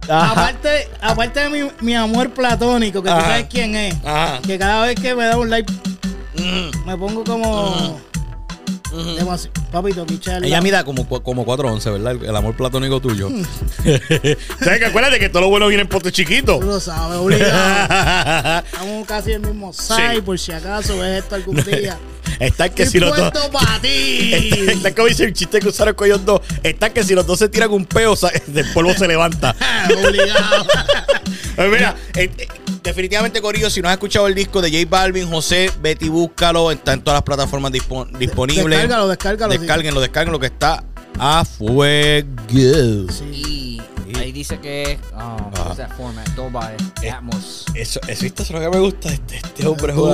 [0.08, 0.32] Ajá.
[0.34, 4.40] aparte, aparte de mi, mi amor platónico, que tú sabes quién es, Ajá.
[4.46, 5.74] que cada vez que me da un like
[6.38, 6.86] Mm.
[6.86, 8.00] me pongo como.
[8.92, 12.12] Demasi- Papi, Toquicha es Ella la- mida como, como 4'11, ¿verdad?
[12.14, 13.30] El, el amor platónico tuyo.
[13.84, 16.60] ¿Sabes que acuérdate que todo lo bueno viene en pote chiquito?
[16.60, 18.64] Tú lo sabes, obligado.
[18.66, 20.22] Estamos casi el mismo size, Sí.
[20.22, 21.98] por si acaso ves esto algún día.
[22.40, 23.32] Está que si los dos.
[23.32, 24.32] puesto para ti.
[24.34, 26.42] Está, está como dice el chiste que usaron con ellos dos.
[26.62, 28.14] Está que si los dos se tiran un peo,
[28.48, 29.56] del polvo se levanta.
[29.92, 30.66] obligado.
[31.56, 32.48] Pues mira, eh, eh,
[32.88, 36.72] definitivamente, Corillo, si no has escuchado el disco de J Balvin, José, Betty, búscalo.
[36.72, 38.66] Está en todas las plataformas dispo- disponibles.
[38.80, 39.54] Descárgalo, descárgalo.
[39.54, 39.60] sí.
[39.60, 40.84] Descárguenlo, descárguenlo, que está
[41.20, 42.28] a fuego.
[43.30, 43.82] Y
[44.18, 46.26] ahí dice que um, what's that format?
[46.30, 47.66] Dolby Atmos.
[47.76, 49.10] Eso, eso, esto es lo que me gusta.
[49.10, 50.10] Este, este hombre macho,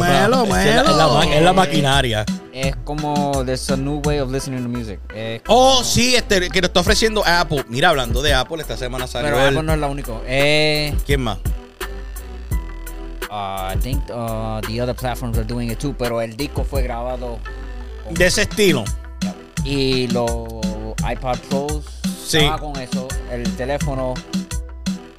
[0.00, 1.14] melo, es la- Es la, melo.
[1.14, 2.26] ma- es la maquinaria.
[2.52, 4.98] Es como there's a new way of listening to music.
[5.14, 7.64] Es Oh, como- sí, este, que nos está ofreciendo Apple.
[7.68, 10.12] Mira, hablando de Apple, esta semana salió Pero el- Apple no es la única.
[10.26, 11.38] Eh, ¿Quién más?
[13.30, 15.94] Uh, I think uh, the other platforms are doing it too.
[15.98, 17.38] Pero el disco fue grabado
[18.04, 18.84] con- De ese estilo.
[19.64, 20.30] y los
[21.10, 21.84] iPod Pros
[22.26, 22.38] Sí.
[22.38, 23.08] estaba con eso.
[23.30, 24.14] El teléfono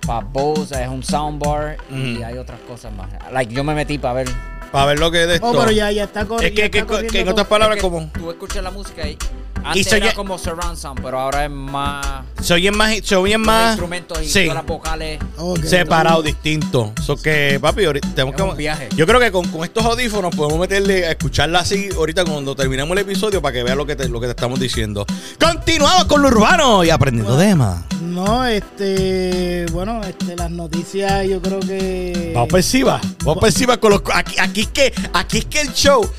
[0.05, 2.25] para Bose es un soundbar y Ujú.
[2.25, 3.09] hay otras cosas más.
[3.31, 4.29] Like yo me metí para ver.
[4.71, 5.47] Para ver lo que es de esto.
[5.49, 6.61] Oh, pero ya, ya está corriendo.
[6.61, 8.07] es que, que- que en otras palabras, Es que como.
[8.11, 9.17] tú escuchas la música y
[9.63, 12.05] Y antes se era oye- como surround sound, pero ahora es más
[12.41, 12.95] Se oyen más.
[13.03, 13.67] Se oyen los más.
[13.71, 14.41] instrumentos y Sí.
[14.43, 15.19] todas las vocales.
[15.65, 16.93] Separado, distinto.
[17.03, 18.49] So que, papi, ahorita tenemos Es que.
[18.49, 18.89] un viaje.
[18.95, 22.91] Yo creo que con, con estos audífonos podemos meterle a escucharla así ahorita cuando terminemos
[22.93, 25.05] el episodio para que veas lo que te, lo que te estamos diciendo.
[25.39, 27.83] Continuamos con lo urbano y aprendiendo de más.
[28.01, 29.65] No, este.
[29.71, 32.31] Bueno, este, las noticias, yo creo que.
[32.33, 32.99] Vamos por encima.
[33.23, 34.01] Vamos por encima con los.
[34.13, 36.09] Aquí, aquí es que, aquí es que el show.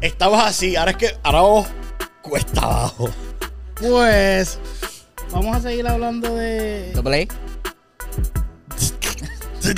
[0.00, 0.76] Estabas así.
[0.76, 1.14] Ahora es que.
[1.22, 1.66] Ahora vamos
[2.28, 3.10] cuesta abajo.
[3.80, 4.58] Pues.
[5.30, 6.92] Vamos a seguir hablando de.
[6.94, 7.28] Double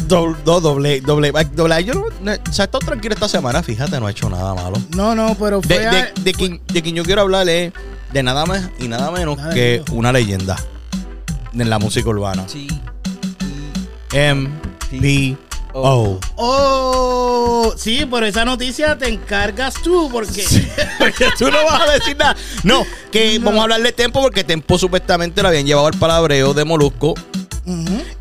[0.08, 1.74] Doble, no, doble, doble, doble.
[1.74, 4.28] A, Yo no, no, o sea, he estado tranquilo esta semana, fíjate, no he hecho
[4.28, 4.76] nada malo.
[4.96, 5.78] No, no, pero fue.
[5.78, 7.72] De, a- de, de quien, de quien yo quiero hablar es
[8.12, 10.56] de nada más y nada menos que una leyenda
[11.52, 12.46] en la música urbana.
[12.46, 12.66] T.
[14.12, 14.48] M
[14.90, 15.36] P
[15.78, 16.18] O.
[16.36, 20.44] Oh, sí, pero esa noticia te encargas tú, porque.
[20.98, 22.34] Porque tú no vas a decir nada.
[22.64, 23.44] No, que No.
[23.46, 27.14] vamos a hablar de Tempo porque Tempo supuestamente lo habían llevado al palabreo de Molusco.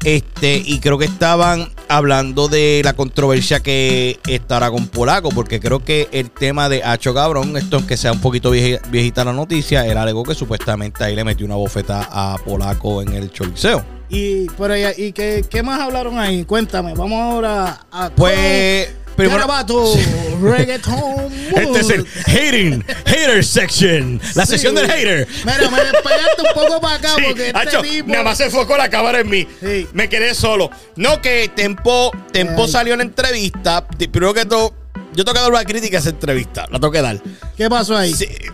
[0.04, 5.84] Este, y creo que estaban hablando de la controversia que estará con Polaco, porque creo
[5.86, 9.86] que el tema de Hacho Cabrón, esto aunque sea un poquito vieji- viejita la noticia,
[9.86, 13.86] él alegó que supuestamente ahí le metió una bofeta a Polaco en el choliseo.
[14.10, 16.46] Y, pero, ¿y, y qué, qué más hablaron ahí?
[16.46, 18.10] Cuéntame, vamos ahora a.
[18.10, 19.48] Pues Primero-
[20.42, 21.34] reggaeton.
[21.56, 24.20] Este es el hating, hater section.
[24.36, 24.52] La Sí.
[24.54, 25.28] sección del hater.
[25.46, 28.10] Mira, me despegaste un poco para acá Sí, porque este hacho, tipo.
[28.12, 29.48] nada más se enfocó la cámara en mí.
[29.62, 29.88] Sí.
[29.94, 30.70] Me quedé solo.
[30.98, 32.70] No, que Tempo, Tempo Ay.
[32.72, 33.88] salió en la entrevista.
[33.88, 34.74] Primero que todo,
[35.14, 36.64] yo tengo que dar una crítica a esa entrevista.
[36.70, 37.22] La tengo que dar.
[37.56, 38.14] ¿Qué pasó ahí?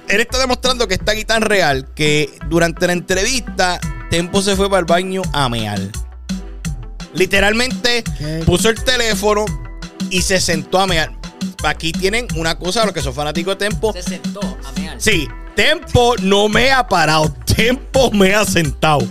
[0.10, 3.80] Él está demostrando que está aquí tan real que durante la entrevista
[4.12, 5.80] Tempo se fue para el baño a mear.
[7.14, 8.44] Literalmente ¿Qué?
[8.46, 9.46] puso el teléfono
[10.10, 11.12] y se sentó a mear.
[11.64, 13.94] Aquí tienen una cosa, los que son fanáticos de Tempo.
[13.94, 14.96] Se sentó a mear.
[15.00, 19.02] Sí, Tempo no me ha parado, Tempo me ha sentado.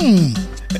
[0.00, 0.32] Mm.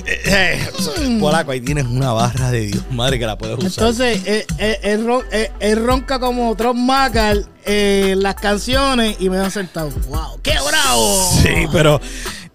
[0.07, 3.71] Eh, eh, Polaco, ahí tienes una barra de Dios, madre que la puedes usar.
[3.73, 9.29] Entonces, eh, eh, él, ron- eh, él ronca como Trump Macar eh, las canciones y
[9.29, 9.91] me han sentado.
[10.09, 10.41] ¡Wow!
[10.43, 11.31] ¡Qué bravo!
[11.43, 12.01] Sí, pero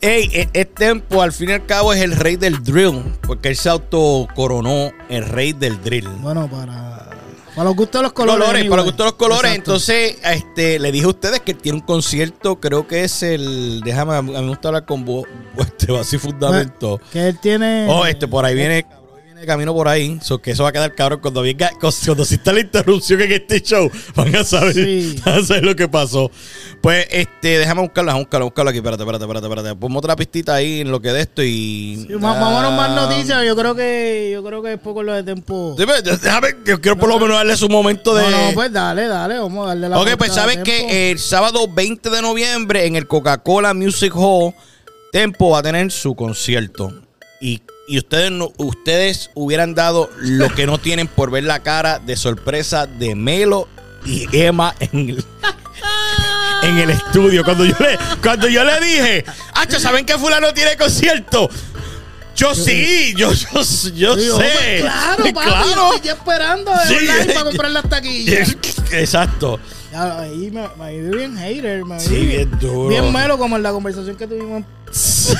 [0.05, 3.49] hey, e- es Tempo al fin y al cabo es el rey del drill, porque
[3.49, 6.07] él se autocoronó el rey del drill.
[6.21, 7.09] Bueno, para,
[7.55, 8.63] para los gustos de los colores.
[8.65, 9.51] Para los gustos de los colores.
[9.51, 9.71] Exacto.
[9.71, 13.81] Entonces, este, le dije a ustedes que tiene un concierto, creo que es el.
[13.81, 15.25] Déjame, a mí me gusta hablar con vos,
[15.57, 16.99] este, así fundamento.
[17.11, 17.87] Que él tiene.
[17.89, 19.04] Oh, este, por ahí cabrón, viene
[19.45, 20.19] de camino por ahí.
[20.21, 23.61] So, que eso va a quedar cabrón cuando venga, cuando exista la interrupción en este
[23.61, 23.89] show.
[24.15, 25.15] Van a saber, Sí.
[25.25, 26.29] van a saber lo que pasó.
[26.81, 28.77] Pues, este, déjame buscarlo, déjame buscarlo, buscarlo aquí.
[28.79, 29.75] Espérate, espérate, espérate, espérate.
[29.75, 32.05] Ponme otra pistita ahí en lo que de esto y.
[32.07, 32.95] Sí, má- Vámonos más Ah.
[33.07, 33.45] noticias.
[33.45, 35.75] Yo creo que yo creo que es poco lo de tiempo.
[35.77, 38.23] Sí, pero Déjame, yo quiero por lo menos darle su momento de.
[38.29, 41.67] No, no, pues dale, dale, vamos a darle la Ok, pues sabes que el sábado
[41.67, 44.53] 20 de noviembre en el Coca-Cola Music Hall,
[45.11, 46.93] Tempo va a tener su concierto.
[47.87, 52.15] Y, ustedes, no, ustedes hubieran dado lo que no tienen por ver la cara de
[52.15, 53.67] sorpresa de Melo
[54.05, 55.25] y Emma en el,
[56.63, 57.43] en el estudio.
[57.43, 61.49] Cuando yo le, cuando yo le dije, Hacho, ¿saben que fulano tiene concierto?
[62.35, 63.61] Yo sí, yo, yo,
[63.93, 64.31] yo Sí, sé.
[64.31, 65.65] hombre, claro, papi, claro.
[65.75, 68.55] yo estoy esperando de Sí, para comprar las taquillas.
[68.91, 69.59] Exacto.
[69.95, 72.89] Ahí me, me vi bien hater, me Sí, vi bien duro.
[72.89, 74.63] Bien melo como en la conversación que tuvimos.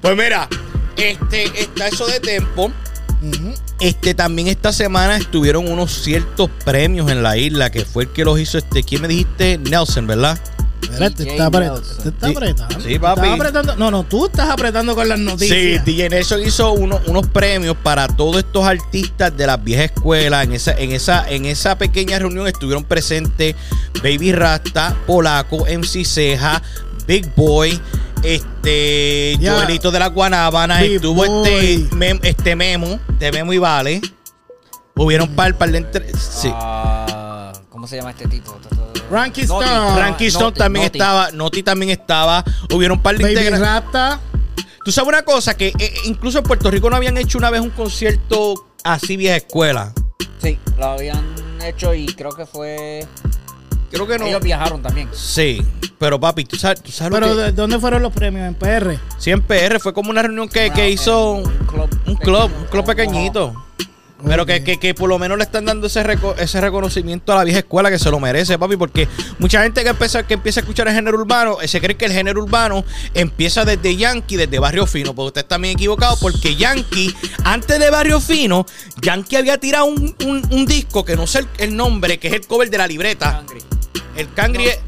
[0.00, 0.48] Pues mira,
[0.98, 2.66] este, está eso de tempo.
[3.22, 3.54] Ujú.
[3.80, 8.22] Este, también esta semana estuvieron unos ciertos premios en la isla, que fue el que
[8.22, 8.82] los hizo este.
[8.82, 9.56] ¿Quién me dijiste?
[9.56, 10.38] Nelson, ¿verdad?
[10.86, 11.38] Te está, te Sí.
[11.40, 12.80] apretando.
[12.80, 13.20] Sí, Te papi.
[13.22, 13.76] estás apretando.
[13.76, 15.84] No, no, tú estás apretando con las Sí, noticias.
[15.84, 20.44] DJ Nelson hizo uno- unos premios para todos estos artistas de las viejas escuelas.
[20.44, 23.54] En esa, en esa, en esa pequeña reunión estuvieron presentes
[24.02, 26.62] Baby Rasta, Polaco, MC Ceja,
[27.06, 27.80] Big Boy,
[28.22, 29.38] este.
[29.40, 31.48] Joelito de la Guanábana, Big estuvo Boy.
[31.48, 34.00] este, Mem- este Memo, de Memo y Vale.
[34.96, 36.48] Hubieron par, par de entre- sí.
[36.52, 37.23] Ah,
[37.84, 38.50] ¿Cómo se llama este tipo?
[39.10, 39.42] Noti.
[39.42, 39.98] Star.
[39.98, 40.98] Ranky Stone también Noti.
[40.98, 42.42] estaba, Noti también estaba,
[42.72, 43.68] hubieron par de Baby integrantes.
[43.68, 44.20] Rasta.
[44.82, 47.60] Tú sabes una cosa, que eh, incluso en Puerto Rico no habían hecho una vez
[47.60, 49.92] un concierto así vieja escuela.
[50.40, 51.22] Sí, lo habían
[51.62, 53.06] hecho y creo que fue.
[53.90, 54.28] Creo que no.
[54.28, 55.10] Ellos viajaron también.
[55.12, 55.60] Sí,
[55.98, 57.42] pero papi, tú sabes, tú sabes Pero lo que...
[57.42, 58.48] ¿de dónde fueron los premios?
[58.48, 58.98] En PR.
[59.18, 62.50] Sí, en PR fue como una reunión que, que hizo un club un pequeño, club,
[62.62, 63.63] un club pequeñito.
[64.26, 67.36] Pero que, que, que por lo menos le están dando ese, reco- ese reconocimiento a
[67.36, 69.06] la vieja escuela que se lo merece, papi, porque
[69.38, 72.06] mucha gente que empieza, que empieza a escuchar el género urbano, eh, se cree que
[72.06, 72.84] el género urbano
[73.14, 77.90] empieza desde Yankee, desde Barrio Fino, porque usted está bien equivocado, porque Yankee, antes de
[77.90, 78.64] Barrio Fino,
[79.02, 82.34] Yankee había tirado un, un- un disco que no sé el, el nombre, que es
[82.34, 83.42] el cover de la libreta.
[83.46, 83.60] Cangri.
[84.16, 84.66] El Cangri.
[84.68, 84.78] es-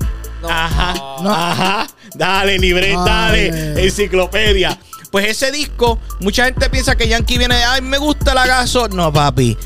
[0.43, 1.31] No, ajá, no.
[1.35, 1.87] ajá.
[2.15, 3.85] Dale, libreta, dale.
[3.85, 4.79] Enciclopedia.
[5.17, 8.87] Pues ese disco, mucha gente piensa que Yankee viene de, ay, me gusta la gaso.
[8.89, 9.57] No, papi.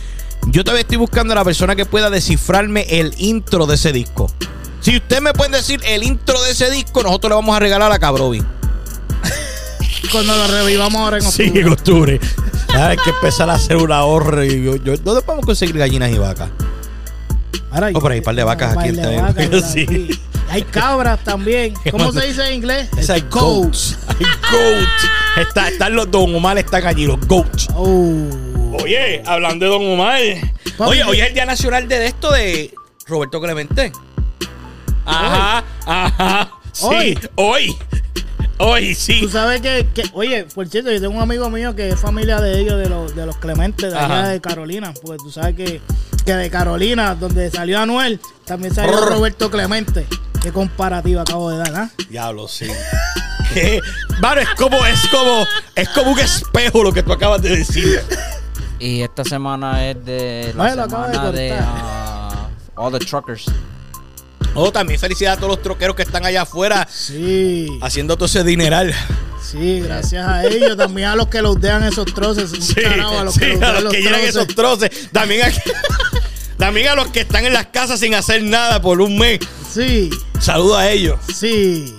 [0.46, 4.30] Yo todavía estoy buscando a la persona que pueda descifrarme el intro de ese disco.
[4.80, 7.90] Si usted me puede decir el intro de ese disco, nosotros le vamos a regalar
[7.90, 8.40] a Cabrovi.
[10.12, 11.60] Cuando lo revivamos ahora en Sí, octubre.
[11.62, 12.20] en octubre.
[12.68, 14.44] Ahora hay que empezar a hacer un ahorro.
[14.44, 16.48] Y yo, yo- ¿Dónde podemos conseguir gallinas y vacas?
[17.72, 19.64] Ahora, Oh, pero hay un par de vacas aquí ¿verdad?
[19.72, 20.10] Sí.
[20.50, 21.74] Hay cabras también.
[21.90, 22.88] ¿Cómo se dice en inglés?
[22.98, 23.98] Esa hay goats.
[24.08, 24.16] Hay
[24.50, 25.08] goats.
[25.36, 27.68] Está, están los Don Omar, están allí, los goats.
[27.74, 28.28] Oh.
[28.82, 30.20] Oye, hablando de Don Omar.
[30.78, 32.74] Oye, hoy es el Día Nacional de esto de
[33.06, 33.92] Roberto Clemente.
[35.06, 36.52] Ajá, ajá.
[36.72, 37.18] Sí, Hoy.
[37.36, 37.76] hoy.
[38.62, 39.20] Hoy, sí.
[39.22, 42.40] Tú sabes que, que- oye, por cierto, yo tengo un amigo mío que es familia
[42.40, 44.28] de ellos, de los, de los Clementes, de allá Ajá.
[44.28, 44.92] de Carolina.
[45.02, 45.80] Porque tú sabes que,
[46.26, 49.08] que de Carolina, donde salió Anuel, también salió Brr.
[49.14, 50.06] Roberto Clemente.
[50.42, 51.90] Qué comparativa acabo de dar, ¿ah?
[52.10, 52.66] Diablo, sí.
[53.54, 53.80] ¿Qué?
[54.20, 55.44] Mano, es como, es como,
[55.74, 58.02] es como un espejo lo que tú acabas de decir.
[58.78, 63.46] Y esta semana es de la Ay, semana de, ah, All the Truckers.
[64.54, 67.68] Oh, también felicidades a todos los troqueros que están allá afuera Sí.
[67.82, 68.92] haciendo todo ese dineral.
[69.42, 70.76] Sí, gracias a ellos.
[70.76, 72.52] También a los que los dejan esos troces.
[72.52, 74.90] Un Sí, carajo a los sí, que, los a los que llenan esos troces.
[75.12, 75.52] También a,
[76.58, 79.40] también a los que están en las casas sin hacer nada por un mes.
[79.72, 80.10] Sí,
[80.40, 81.18] Saludo a ellos.
[81.34, 81.94] sí.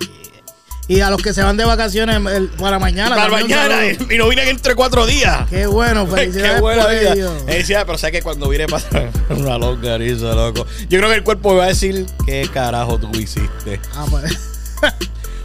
[0.96, 3.14] Y a los que se van de vacaciones el- para mañana.
[3.16, 5.48] Para mañana y no vienen entre cuatro días.
[5.48, 7.32] Qué bueno, felicidades Qué ellos.
[7.46, 10.66] Felicidades, pero sabes que cuando viene pasar una longaniza, loco.
[10.88, 13.80] Yo creo que el cuerpo me va a decir, ¿qué carajo tú hiciste?
[13.94, 14.38] Ah, pues.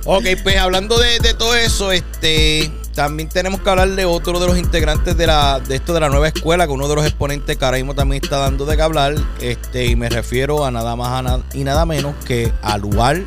[0.09, 4.47] Ok, pues hablando de, de todo eso, este también tenemos que hablar de otro de
[4.47, 7.57] los integrantes de la de esto de la nueva escuela, que uno de los exponentes
[7.57, 10.95] que ahora mismo también está dando de qué hablar, este, y me refiero a nada
[10.95, 13.21] más a na- y nada menos que a Luar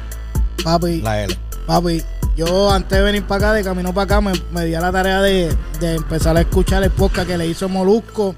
[0.64, 1.36] Papi, la L.
[1.70, 2.02] papi,
[2.36, 4.90] yo antes de venir para acá, de camino para acá, me, me di a la
[4.92, 8.34] tarea de, de empezar a escuchar el podcast que le hizo Molusco.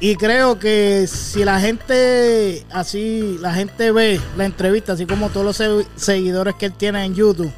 [0.00, 5.46] Y creo que si la gente así, la gente ve la entrevista, así como todos
[5.46, 7.50] los se- seguidores que él tiene en YouTube,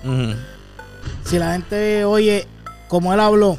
[1.25, 2.47] si la gente oye
[2.89, 3.59] como él habló,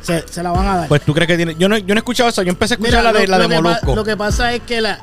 [0.00, 0.88] se, se la van a dar.
[0.88, 1.56] Pues tú crees que tiene.
[1.58, 3.38] Yo no, yo no he escuchado eso, yo empecé a escuchar la de, lo- la
[3.38, 3.94] lo de que pa- Molusco.
[3.96, 4.98] lo que pasa es que la,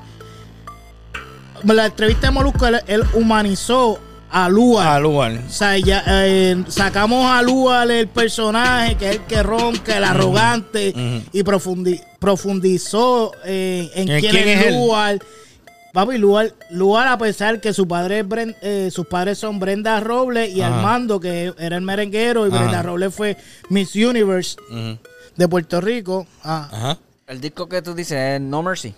[1.64, 5.00] la entrevista de Molusco, él, él humanizó a Lua.
[5.00, 5.32] Luar.
[5.48, 10.04] O sea, ya, eh, sacamos a Lual el personaje, que es el que ronca, el
[10.04, 10.94] arrogante,
[11.32, 14.74] y profundi- profundizó eh, en ¿En quién, quién es es?
[14.74, 15.22] Lual.
[15.94, 20.00] Papi, Lual, Lual, a pesar que su padre es Bren- eh, sus padres son Brenda
[20.00, 20.76] Robles y Ajá.
[20.78, 22.60] Armando, que era el merenguero, y Ajá.
[22.60, 23.38] Brenda Robles fue
[23.70, 24.58] Miss Universe
[25.36, 26.28] de Puerto Rico.
[26.44, 26.98] Ah, Ajá.
[27.26, 28.94] El disco que tú dices es No Mercy.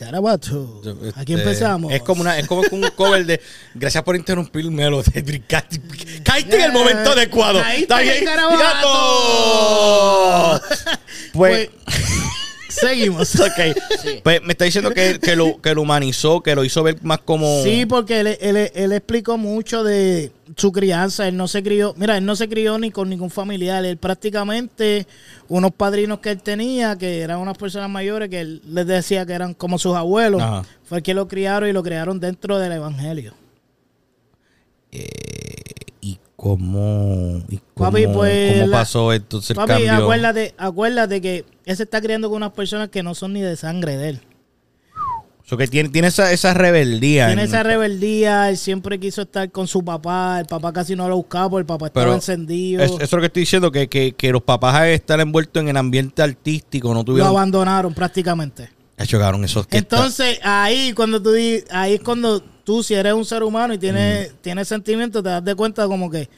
[0.00, 0.80] Carabato.
[1.14, 1.92] Aquí Este, empezamos.
[1.92, 3.38] Es como una, es como un cover de
[3.74, 5.78] Gracias por interrumpirme, lo de brincaste.
[6.24, 7.60] Caíste en el momento adecuado.
[7.60, 8.24] Caíste Está bien.
[8.24, 8.58] garabato.
[8.58, 10.62] ¡Gato!
[11.32, 11.68] Pues,
[12.70, 13.34] Seguimos.
[13.40, 14.22] ok.
[14.22, 17.18] Pues me está diciendo que, que lo, que lo humanizó, que lo hizo ver más
[17.18, 17.62] como.
[17.62, 21.28] Sí, porque él, él- él explicó mucho de su crianza.
[21.28, 23.84] Él no se crió, mira, él no se crió ni con ningún familiar.
[23.84, 25.06] Él prácticamente,
[25.48, 29.32] unos padrinos que él tenía, que eran unas personas mayores, que él les decía que
[29.32, 30.64] eran como sus abuelos, Ajá.
[30.84, 33.34] fue el que lo criaron y lo criaron dentro del evangelio.
[34.92, 35.04] ¿Y
[36.40, 39.92] cómo, y cómo, Papi, pues, cómo la- pasó entonces el Papi, cambio?
[39.92, 43.56] acuérdate, acuérdate que él se está criando con unas personas que no son ni de
[43.56, 44.20] sangre de él.
[45.44, 47.26] O sea, que tiene, tiene esa, esa rebeldía.
[47.26, 51.08] Tiene en- esa rebeldía, él siempre quiso estar con su papá, el papá casi no
[51.08, 52.82] lo buscaba porque el papá estaba Pero encendido.
[52.84, 55.60] es- eso es lo que estoy diciendo, que, que, que los papás al estar envueltos
[55.62, 57.28] en el ambiente artístico no lo tuvieron...
[57.28, 58.70] abandonaron prácticamente.
[58.96, 61.30] Ya chocaron esos que Entonces, ahí cuando tú
[61.70, 65.44] ahí es cuando tú, si eres un ser humano y tienes, tienes sentimientos, te das
[65.44, 66.28] de cuenta como que,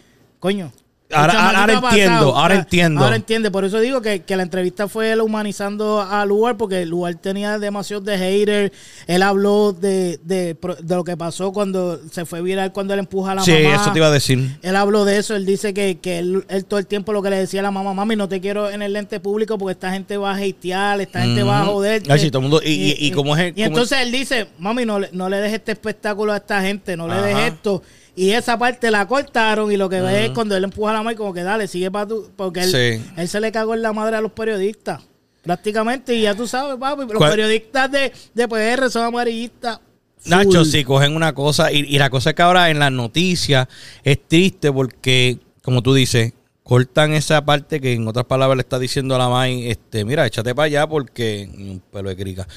[0.40, 0.72] coño.
[1.12, 3.04] Ahora- entiendo, ahora Ah, entiendo.
[3.04, 3.50] Ahora entiende.
[3.50, 7.58] Por eso digo que, que la entrevista fue él humanizando a Lugar, porque Lugar tenía
[7.58, 8.72] demasiados de hater.
[9.06, 13.32] Él habló de, de, de lo que pasó cuando se fue viral, cuando él empuja
[13.32, 13.74] a la Sí, mamá.
[13.76, 14.58] eso te iba a decir.
[14.62, 17.30] Él habló de eso, él dice que, que él, él todo el tiempo lo que
[17.30, 19.92] le decía a la mamá, mami, no te quiero en el lente público porque esta
[19.92, 22.02] gente va a hatear, esta gente va a joder.
[22.08, 24.48] Ay, sí, todo el mundo- y- y- y cómo es Y cómo- entonces él dice,
[24.58, 27.82] mami, no, le- no le dejes este espectáculo a esta gente, no le dejes esto.
[28.14, 31.12] Y esa parte la cortaron y lo que ve es cuando él empuja la mamá
[31.12, 32.30] y como que dale, sigue para tu...
[32.36, 33.10] Porque él, Sí.
[33.16, 35.00] él se le cagó en la madre a los periodistas,
[35.42, 36.14] prácticamente.
[36.14, 39.80] Y ya tú sabes, papi, los ¿Cuál- periodistas de, de PR son amarillistas.
[40.26, 43.66] Nacho, si cogen una cosa, y, y la cosa es que ahora en las noticias
[44.04, 46.32] es triste porque, como tú dices,
[46.72, 50.26] cortan esa parte que en otras palabras le está diciendo a la May, este, mira,
[50.26, 52.48] échate para allá porque un pelo de crica.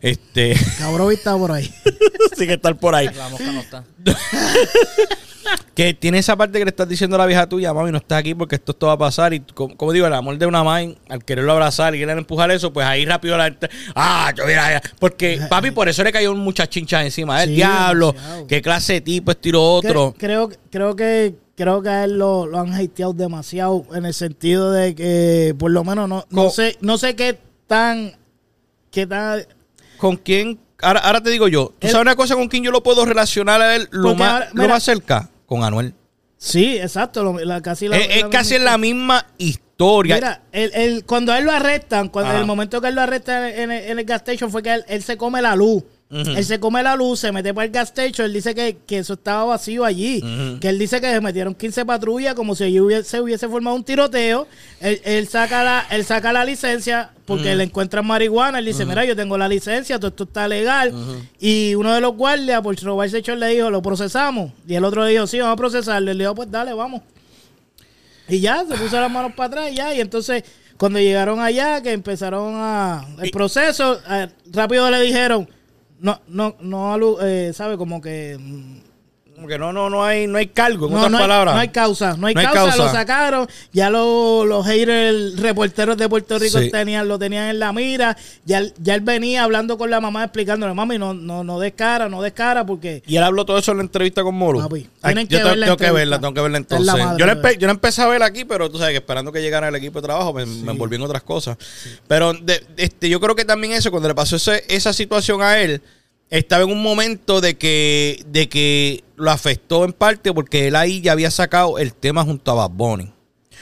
[0.00, 1.68] Este, Cabrón está por ahí.
[2.36, 3.08] sigue estar por ahí.
[3.16, 3.84] La mosca no está.
[5.74, 8.18] Que tiene esa parte que le estás diciendo a la vieja tuya, mami, no estás
[8.20, 9.34] aquí porque esto, esto va a pasar.
[9.34, 12.50] Y como, como digo, el amor de una mãe, al quererlo abrazar y querer empujar
[12.52, 16.32] eso, pues ahí rápido la gente, ah, yo mira, porque papi, por eso le cayó
[16.34, 17.42] muchas chinchas encima.
[17.42, 18.46] El Sí, diablo, demasiado.
[18.46, 20.12] qué clase de tipo, estilo otro.
[20.14, 24.14] Cre- Creo, creo que creo que a él lo, lo han hateado demasiado en el
[24.14, 28.12] sentido de que por lo menos no, no sé no sé qué tan
[28.90, 29.42] qué tan
[29.98, 30.58] ¿Con quién?
[30.82, 33.04] Ahora, ahora te digo yo, ¿tú Él- sabes una cosa con quién yo lo puedo
[33.06, 35.30] relacionar a él lo, más, ahora- lo más cerca?
[35.46, 35.94] Con Anuel.
[36.36, 40.14] sí exacto lo- la- casi la- es es la casi misma- la misma historia.
[40.16, 43.44] Mira, él, él- cuando a él lo arrestan, cuando el momento que él lo arrestan
[43.44, 45.82] en, el- en el gas station fue que él, él se come la luz.
[46.10, 48.98] Él se come la luz, se mete para el gas station, él dice que, que
[48.98, 50.22] eso estaba vacío allí.
[50.60, 53.74] Que él dice que se metieron 15 patrullas como si allí hubiese, se hubiese formado
[53.74, 54.46] un tiroteo.
[54.80, 58.58] Él, él saca la, él saca la licencia porque le encuentran marihuana.
[58.58, 60.92] Él dice, mira, yo tengo la licencia, todo esto está legal.
[61.40, 64.52] Y uno de los guardias, por robarse hecho, le dijo, lo procesamos.
[64.68, 66.10] Y el otro le dijo, sí, vamos a procesarlo.
[66.10, 67.02] Él le dijo, pues dale, vamos.
[68.28, 69.94] Y ya, se puso las manos para atrás y ya.
[69.94, 70.44] Y entonces,
[70.76, 75.48] cuando llegaron allá, que empezaron a el proceso, eh, rápido le dijeron,
[76.04, 78.93] no, no, no, eh, sabe, como que mm,
[79.44, 81.54] como que no, no, no hay, no hay cargo, en No, otras no hay, palabras.
[81.54, 82.76] no hay causa, no hay, No hay causa, causa.
[82.84, 86.70] lo sacaron, ya lo- los haters, reporteros de Puerto Rico Sí.
[86.70, 88.16] tenían, lo tenían en la mira,
[88.46, 91.74] ya, él- ya él venía hablando con la mamá explicándole, mami, no, no, no des
[91.74, 94.60] cara, no des cara, porque Y él habló todo eso en la entrevista con Molo.
[94.60, 96.94] Papi, Ay, yo que tengo, tengo que verla, tengo que verla entonces.
[96.94, 99.30] madre, yo, la empe- yo la empecé a ver aquí, pero tú sabes que esperando
[99.30, 101.58] que llegara el equipo de trabajo me, me envolví en otras cosas.
[102.08, 105.58] Pero de- este, yo creo que también eso, cuando le pasó ese- esa situación a
[105.60, 105.82] él,
[106.30, 111.00] estaba en un momento de que, de que lo afectó en parte porque él ahí
[111.00, 113.12] ya había sacado el tema junto a Bad Bunny.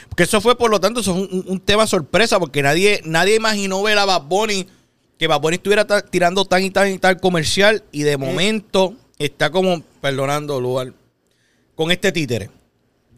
[0.09, 3.35] Porque eso fue, por lo tanto, eso es un, un- tema sorpresa, porque nadie, nadie
[3.35, 4.67] imaginó ver a Bad Bunny,
[5.17, 9.49] que Bad Bunny estuviera tirando tan y tan y tan comercial, y de momento está
[9.49, 10.93] como, perdonando lugar,
[11.75, 12.49] con este títere,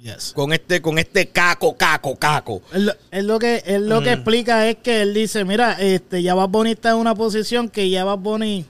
[0.02, 0.34] Yes.
[0.36, 2.62] con este, con este caco, caco, caco.
[2.74, 4.14] Él, lo- él lo que él lo que Mm.
[4.14, 7.90] explica es que él dice, mira, este ya Bad Bunny está en una posición que
[7.90, 8.66] ya Bad Bunny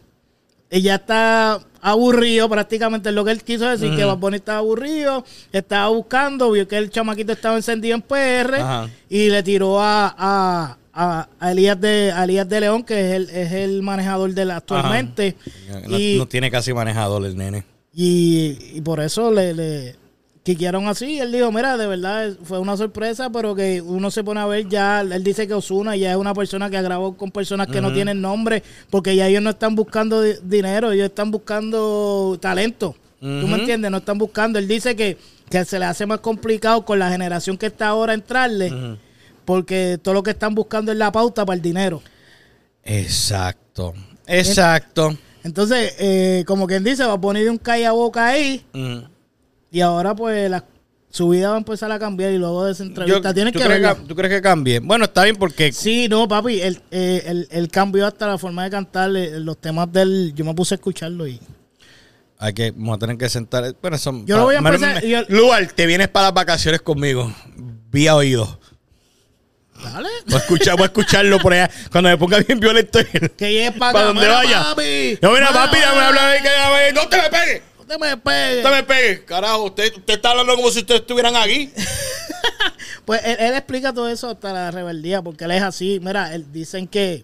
[0.82, 5.24] ya está aburrido prácticamente es lo que él quiso decir, que Bad Bunny estaba aburrido,
[5.52, 8.90] estaba buscando, vio que el chamaquito estaba encendido en PR Ajá.
[9.10, 13.12] y le tiró a, a, a- a Elías de a Elías de León, que es
[13.14, 15.36] el, es el manejador de la actualmente.
[15.88, 17.64] No, Y, no tiene casi manejador el nene.
[17.94, 19.96] y, y por eso le, le
[20.46, 21.20] quiquearon así.
[21.20, 24.70] Él dijo, mira, de verdad fue una sorpresa, pero que uno se pone a ver
[24.70, 27.92] ya, él dice que Osuna ya es una persona que grabó con personas que no
[27.92, 32.96] tienen nombre, porque ya ellos no están buscando di- dinero, ellos están buscando talento.
[33.20, 33.90] ¿Tú me entiendes?
[33.90, 34.60] No están buscando.
[34.60, 35.18] Él dice que,
[35.50, 38.72] que se le hace más complicado con la generación que está ahora entrarle,
[39.46, 42.04] porque todo lo que están buscando es la pauta para el dinero.
[42.84, 43.94] Exacto.
[44.28, 45.18] Exacto.
[45.44, 48.64] Entonces, eh, como quien dice, va a poner un calla boca ahí.
[49.76, 50.64] Y ahora pues la,
[51.10, 53.66] su vida va a empezar a cambiar y luego de esa entrevista tienes ¿tú que
[53.66, 53.98] crees verla.
[54.08, 54.80] ¿Tú crees que cambie?
[54.80, 58.64] Bueno, está bien porque Sí, no, papi, él, eh, él- él cambió hasta la forma
[58.64, 60.32] de cantar eh, los temas del...
[60.34, 61.42] Yo me puse a escucharlo y...
[62.40, 63.76] hay que, vamos a tener que sentar.
[63.82, 66.82] Bueno, son, Yo lo voy a empezar- me- yo- Lugar, te vienes para las vacaciones
[66.82, 67.30] conmigo.
[67.92, 68.58] Vía oído.
[69.84, 70.08] Dale.
[70.28, 71.70] Voy a, escuchar, voy a escucharlo por allá.
[71.92, 73.00] Cuando me ponga bien violento.
[73.38, 74.64] Que llegues para Para donde vaya.
[74.64, 75.20] papi.
[75.22, 77.62] No, mira, papi, dame que no te me pegues.
[77.88, 78.64] No te me pegues.
[78.64, 79.20] No te me pegues.
[79.22, 81.72] Carajo, usted, usted está hablando como si ustedes estuvieran aquí.
[83.06, 86.00] Pues él, él explica todo eso hasta la rebeldía, porque él es así.
[86.02, 87.24] Mira, él, dicen que,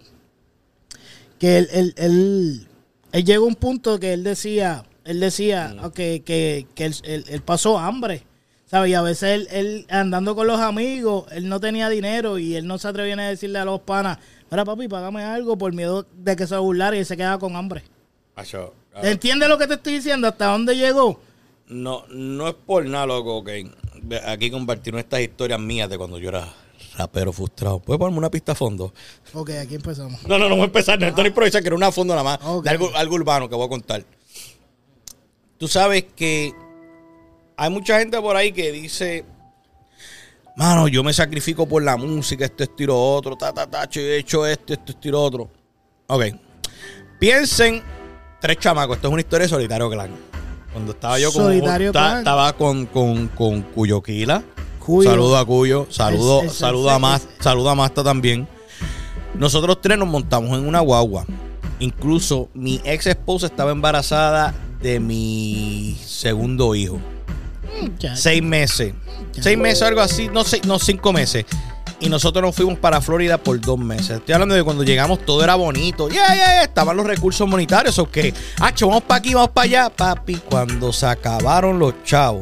[1.40, 2.68] que él, él, él,
[3.12, 7.80] él llegó a un punto que él decía, él decía que, que, que él, pasó
[7.80, 8.24] hambre.
[8.68, 8.92] ¿Sabes?
[8.92, 12.68] Y a veces él, él andando con los amigos, él no tenía dinero y él
[12.68, 16.36] no se atrevía a decirle a los panas, mira papi, págame algo por miedo de
[16.38, 17.84] que se burlara y él se quedaba con hambre.
[18.36, 20.28] Acho, ¿Entiendes lo que te estoy diciendo?
[20.28, 21.20] ¿Hasta dónde llegó?
[21.68, 23.50] No, no es por nada, loco, ok.
[24.04, 26.54] Ve, Aquí compartieron estas historias mías de cuando yo era
[26.98, 27.80] rapero frustrado.
[27.80, 28.94] ¿Puedes ponerme una pista a fondo?
[29.34, 30.22] Ok, aquí empezamos.
[30.28, 31.00] No, no, no voy a empezar.
[31.00, 32.64] No, esto no improvisar, que era una a fondo nada más.
[32.64, 34.04] De algo, algo urbano que voy a contar.
[35.58, 36.54] Tú sabes que
[37.56, 39.24] hay mucha gente por ahí que dice,
[40.56, 44.18] mano, yo me sacrifico por la música, esto, lo otro, ta, ta, ta, yo he
[44.18, 45.50] hecho esto, esto, lo otro.
[46.08, 46.24] Ok.
[47.20, 47.84] Piensen,
[48.42, 50.10] tres chamacos, esto es una historia de Solitario Clan.
[50.74, 51.44] Cuando estaba yo con...
[51.44, 52.18] Solitario ta- Clan.
[52.20, 54.44] Estaba con, con, con Cuyo Quila.
[54.80, 55.10] Cuyo.
[55.12, 58.48] Saludo a Cuyo, saludo, Es- es- saludo es- a Mas, saludo a Masta también.
[59.36, 61.26] Nosotros tres nos montamos en una guagua.
[61.80, 67.00] Incluso mi ex esposa estaba embarazada de mi segundo hijo.
[67.82, 68.16] Muchacho.
[68.22, 68.94] Seis meses.
[69.40, 70.28] Seis meses, algo así.
[70.32, 71.46] No, seis, no cinco meses.
[72.02, 74.18] Y nosotros nos fuimos para Florida por dos meses.
[74.18, 76.10] Estoy hablando de cuando llegamos todo era bonito.
[76.10, 76.64] Ya, ya, ya.
[76.64, 78.00] Estaban los recursos monetarios.
[78.00, 78.18] Ok.
[78.60, 79.90] Hacho, vamos para aquí, vamos para allá.
[79.90, 82.42] Papi, cuando se acabaron los chavos.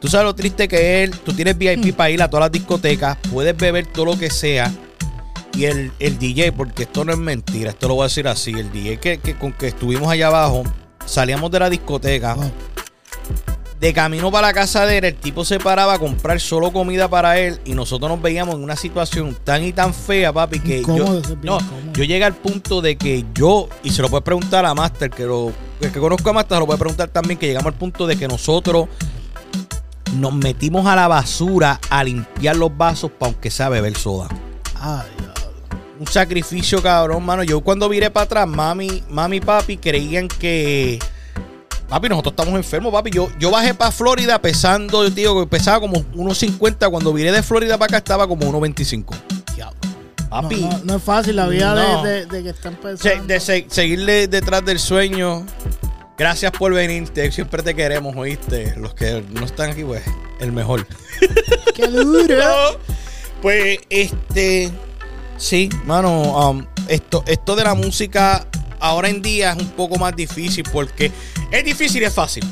[0.00, 1.10] Tú sabes lo triste que es.
[1.20, 3.18] Tú tienes VIP para ir a todas las discotecas.
[3.30, 4.72] Puedes beber todo lo que sea.
[5.54, 8.52] Y el, el DJ, porque esto no es mentira, esto lo voy a decir así.
[8.52, 10.64] El DJ que, que con que estuvimos allá abajo,
[11.04, 12.34] salíamos de la discoteca.
[12.34, 12.52] Wow.
[13.80, 17.08] De camino para la casa de él, el tipo se paraba a comprar solo comida
[17.08, 20.82] para él y nosotros nos veíamos en una situación tan y tan fea, papi, que
[20.82, 21.58] yo, no,
[21.92, 25.24] yo llegué al punto de que yo, y se lo puedes preguntar a Master, que
[25.24, 28.16] lo el que conozco a Master, lo puede preguntar también, que llegamos al punto de
[28.16, 28.88] que nosotros
[30.14, 34.28] nos metimos a la basura a limpiar los vasos para aunque sea beber soda
[34.80, 35.06] Ay,
[35.98, 37.42] un sacrificio, cabrón, mano.
[37.42, 40.98] Yo cuando viré para atrás, mami, mami y papi creían que.
[41.88, 43.10] Papi, nosotros estamos enfermos, papi.
[43.10, 46.90] Yo, yo bajé para Florida pesando, yo digo que pesaba como 1.50.
[46.90, 49.14] Cuando viré de Florida para acá estaba como 1.25.
[50.28, 52.02] Papi, No, no- no es fácil la vida No.
[52.02, 53.24] de, de- de que están pensando.
[53.26, 55.46] de se- seguirle detrás del sueño.
[56.18, 57.08] Gracias por venir.
[57.10, 58.74] te- siempre te queremos, oíste.
[58.76, 60.02] Los que no están aquí, pues,
[60.40, 60.84] el mejor.
[61.76, 62.34] ¡Qué duro!
[63.40, 64.72] Pues, este.
[65.38, 66.50] Sí, mano.
[66.50, 68.46] um, esto, esto de la música
[68.80, 71.10] ahora en día es un poco más difícil porque
[71.50, 72.44] es difícil y es fácil.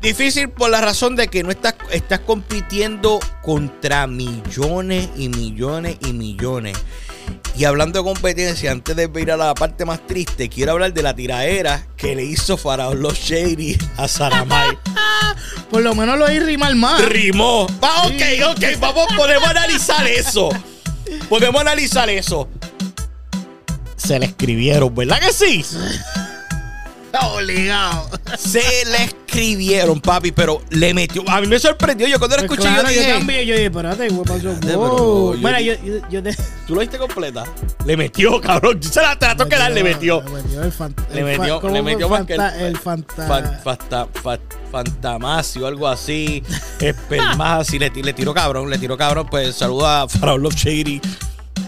[0.00, 6.12] Difícil por la razón de que no estás, estás compitiendo contra millones y millones y
[6.12, 6.78] millones.
[7.56, 11.02] Y hablando de competencia, antes de ir a la parte más triste, quiero hablar de
[11.02, 14.78] la tiraera que le hizo Faraón Los Shady a Saramay.
[15.70, 17.02] Por lo menos lo oí rimar más.
[17.06, 17.66] Rimó.
[17.82, 20.50] Va, ok, ok, vamos, podemos analizar eso.
[21.30, 22.48] Podemos analizar eso.
[23.96, 25.64] Se le escribieron, ¿verdad que sí?
[27.34, 28.10] Obligado.
[28.38, 31.24] Se le escribieron, papi, pero le metió.
[31.28, 32.06] A mí me sorprendió.
[32.06, 33.12] Yo cuando lo Pues escuché, claro, yo yo dije.
[33.14, 34.76] también, yo dije, espérate, ¿qué pasó?
[34.76, 35.34] Wow.
[35.36, 36.36] yo yo, yo, yo te-
[36.66, 37.44] ¿Tú lo viste completa?
[37.86, 38.82] Le metió, cabrón.
[38.82, 40.22] Se la trató que dar, le metió.
[40.22, 40.72] Le metió el
[41.14, 44.38] Le metió, ¿cómo le metió más que el, Fanta- el fanta- fan- fanta- fa-
[44.70, 46.42] Fantamasio, algo así.
[46.80, 49.26] Espermazi, le, ti- le tiró cabrón, le tiró cabrón.
[49.30, 51.00] Pues saluda a Faraón Love Shady.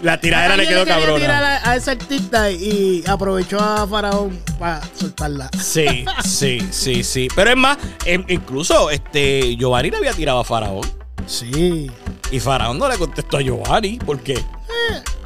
[0.03, 1.19] La tiradera le quedó cabrona.
[1.21, 5.51] tirar a, a ese artista y aprovechó a Faraón para soltarla.
[5.61, 7.29] Sí, sí, sí, sí.
[7.35, 10.83] Pero es más, em- incluso este Giovanni le había tirado a Faraón.
[11.27, 11.91] Sí,
[12.31, 14.43] Y Faraón no le contestó a Giovanni porque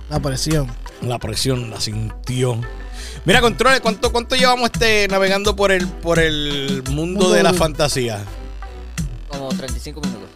[0.08, 0.66] la presión.
[1.02, 2.58] la presión la sintió.
[3.24, 8.24] Mira, controle, ¿cuánto, cuánto llevamos este navegando por el, por el mundo de la fantasía?
[9.28, 10.28] Como 35 minutos.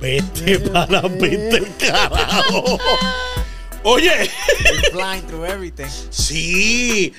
[0.00, 2.78] Vete para vete el carajo.
[3.88, 4.28] Oye,
[4.90, 5.86] flying through everything.
[6.10, 7.12] sí,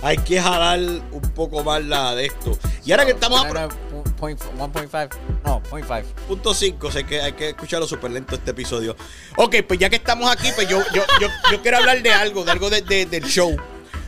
[0.00, 2.58] hay que jalar un poco más la de esto.
[2.84, 3.68] Y ahora que estamos a Ahora,
[4.18, 5.08] point- 1.5.
[5.44, 6.04] No, 0.5.
[6.26, 8.96] punto 5, sé que hay que escucharlo súper lento este episodio.
[9.36, 12.42] Ok, pues ya que estamos aquí, pues yo, yo, yo, yo quiero hablar de algo,
[12.42, 13.54] de algo de- de- del show.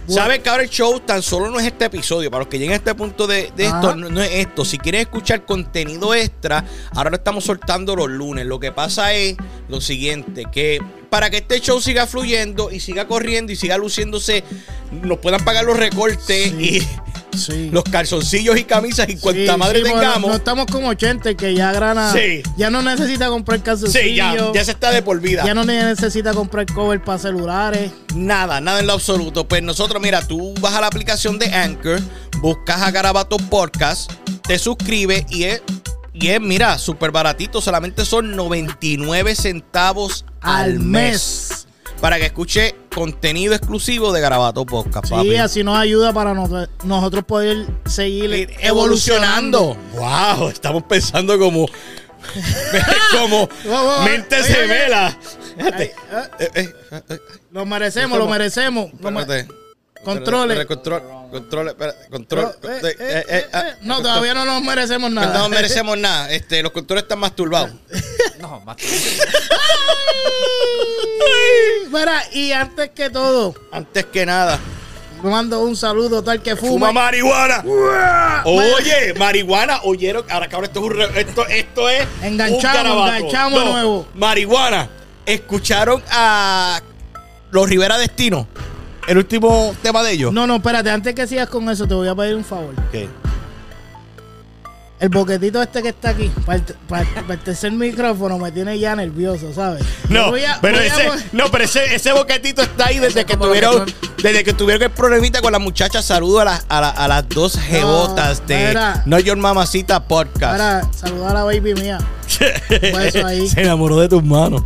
[0.08, 2.30] ¿Sabes que ahora el show tan solo no es este episodio?
[2.30, 4.64] Para los que lleguen a este punto de, de esto, no, no es esto.
[4.64, 6.64] Si quieren escuchar contenido extra,
[6.96, 8.44] ahora lo estamos soltando los lunes.
[8.46, 9.36] Lo que pasa es
[9.68, 10.80] lo siguiente, que
[11.10, 14.44] para que este show siga fluyendo y siga corriendo y siga luciéndose,
[15.02, 16.78] nos puedan pagar los recortes Sí.
[16.78, 16.88] y
[17.38, 17.70] Sí.
[17.70, 20.30] los calzoncillos y camisas y cuanta Sí, madre tengamos.
[20.30, 22.12] No estamos como 80 que ya grana.
[22.12, 22.42] Sí.
[22.56, 24.04] Ya no necesita comprar calzoncillos.
[24.04, 25.44] sí, ya, ya se está de por vida.
[25.44, 27.92] Ya no necesita comprar cover para celulares.
[28.16, 29.46] Nada, nada en lo absoluto.
[29.46, 32.00] Pues nosotros, mira, tú vas a la aplicación de Anchor,
[32.40, 34.10] buscas a Garabato Podcast,
[34.46, 35.62] te suscribes y es,
[36.20, 37.60] y es mira, súper baratito.
[37.60, 41.66] Solamente son 99 centavos al, mes.
[42.00, 45.36] Para que escuche contenido exclusivo de Garabato Podcast, Sí, papi.
[45.36, 49.76] así nos ayuda para nos- nosotros poder seguir Ir evolucionando.
[49.98, 50.36] evolucionando.
[50.38, 51.66] Wow, estamos pensando como.
[53.12, 53.48] como.
[55.58, 55.82] Fíjate.
[55.82, 56.72] Ay, ah, Eh, eh,
[57.10, 57.18] eh,
[57.50, 58.90] Lo merecemos, lo merecemos.
[58.92, 59.48] Espérate.
[60.04, 60.54] Controle.
[60.54, 60.66] Espérate,
[61.30, 61.76] Control,
[62.10, 62.48] control.
[62.48, 64.02] Eh, eh, eh, eh, eh, ah, eh, No, control.
[64.02, 65.38] todavía no nos merecemos nada.
[65.38, 66.30] no merecemos nada.
[66.32, 67.70] Este, los controles están masturbados.
[68.40, 68.76] No, más
[71.90, 74.58] Mira, y antes que todo, Antes que nada,
[75.22, 76.92] mando un saludo tal que fuma fuma.
[76.92, 77.62] marihuana.
[78.44, 80.24] Oye, marihuana, oyeron.
[80.30, 82.06] Ahora cabrón, esto es un re- esto, esto es.
[82.22, 84.08] Enganchamos, un enganchamos No, nuevo.
[84.14, 84.88] Marihuana.
[85.26, 86.80] Escucharon a
[87.50, 88.46] los Rivera Destino.
[89.10, 90.32] El último tema de ellos.
[90.32, 92.72] No, no, espérate, antes que sigas con eso, te voy a pedir un favor.
[92.92, 93.08] ¿Qué?
[95.00, 98.78] El boquetito este que está aquí, para el, para- para el tercer micrófono, me tiene
[98.78, 99.82] ya nervioso, ¿sabes?
[100.10, 103.34] No, Voy a- pero a ese, no, pero ese, ese boquetito está ahí desde que
[103.36, 103.86] tuvieron,
[104.22, 106.02] desde que tuvieron el problemita con la muchacha.
[106.02, 109.02] Saludo a, las- a, la- a las dos jebotas de mira.
[109.06, 110.52] No Your Mamacita Podcast.
[110.58, 111.98] Para saludar a la baby mía.
[113.24, 113.48] ahí.
[113.48, 114.62] Se enamoró de tus manos.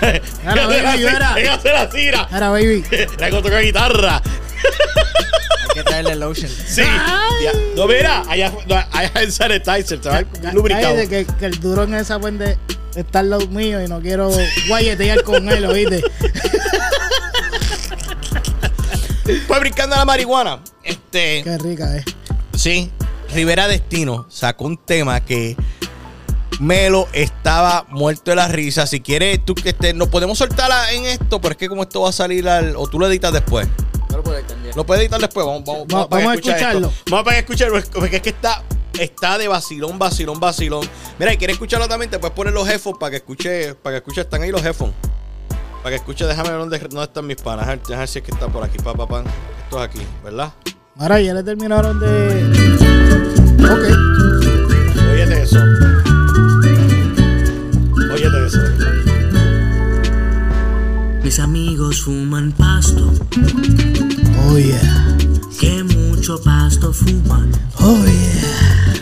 [0.00, 1.34] Mira, baby, mira.
[1.34, 2.28] Déjase la tira.
[2.34, 2.82] Era baby.
[3.18, 4.22] La que toca guitarra.
[4.56, 6.50] Hay que traerle lotion.
[6.50, 6.82] Sí.
[6.82, 7.52] Ya.
[7.76, 10.94] No, mira, allá, no, allá el sanitizer, se va el lubricado.
[10.94, 12.58] cállate, que, que el duro en esa puede
[12.94, 14.30] estar al lado mío y no quiero
[14.68, 16.02] guayetear con él, ¿oíste?
[19.48, 20.60] Pues brincando a la marihuana.
[20.84, 21.42] Este.
[21.42, 22.04] Qué rica, eh.
[22.54, 22.92] Sí,
[23.34, 25.56] Rivera Destino sacó un tema que
[26.60, 28.86] Melo estaba muerto de la risa.
[28.86, 32.02] Si quieres, tú que este, nos podemos soltarla en esto, pero es que como esto
[32.02, 32.76] va a salir al.
[32.76, 33.66] O tú lo editas después.
[34.10, 34.76] No lo puedo entender.
[34.76, 35.46] Lo puedes editar después.
[35.46, 36.88] Vamos, vamos, vamos a escuchar escucharlo.
[36.88, 37.02] esto.
[37.10, 37.82] Vamos para que escucharlo.
[37.92, 38.62] Porque es que está,
[38.98, 40.88] está de vacilón, vacilón, vacilón.
[41.18, 43.98] Mira, y quieres escucharlo también, te puedes poner los headphones para que escuche, para que
[43.98, 44.94] escuche, están ahí los headphones.
[45.82, 47.66] Para que escuche, déjame ver dónde, dónde están mis panas.
[47.66, 49.20] Déjame déjame ver si es que está por aquí, pa, pa, pa.
[49.64, 50.52] Esto es aquí, ¿verdad?
[50.98, 52.06] Ahora ya le terminaron de.
[53.64, 55.12] Ok.
[55.12, 55.58] Óyete eso.
[61.26, 63.12] Mis amigos fuman pasto,
[64.46, 65.18] Oh yeah.
[65.58, 67.50] que mucho pasto fuman.
[67.80, 68.94] Oh yeah.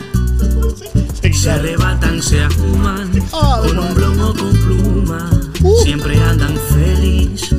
[1.35, 5.31] Se arrebatan, se afuman, Oh, con un blon o con pluma.
[5.83, 7.55] Siempre andan feliz.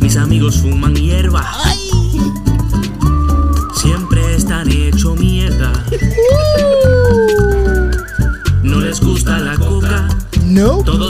[0.00, 0.96] Mis amigos fuman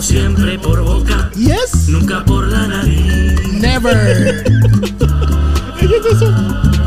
[0.02, 1.88] Siempre por boca, Yes.
[1.88, 3.40] nunca por la nariz.
[3.52, 4.42] Never.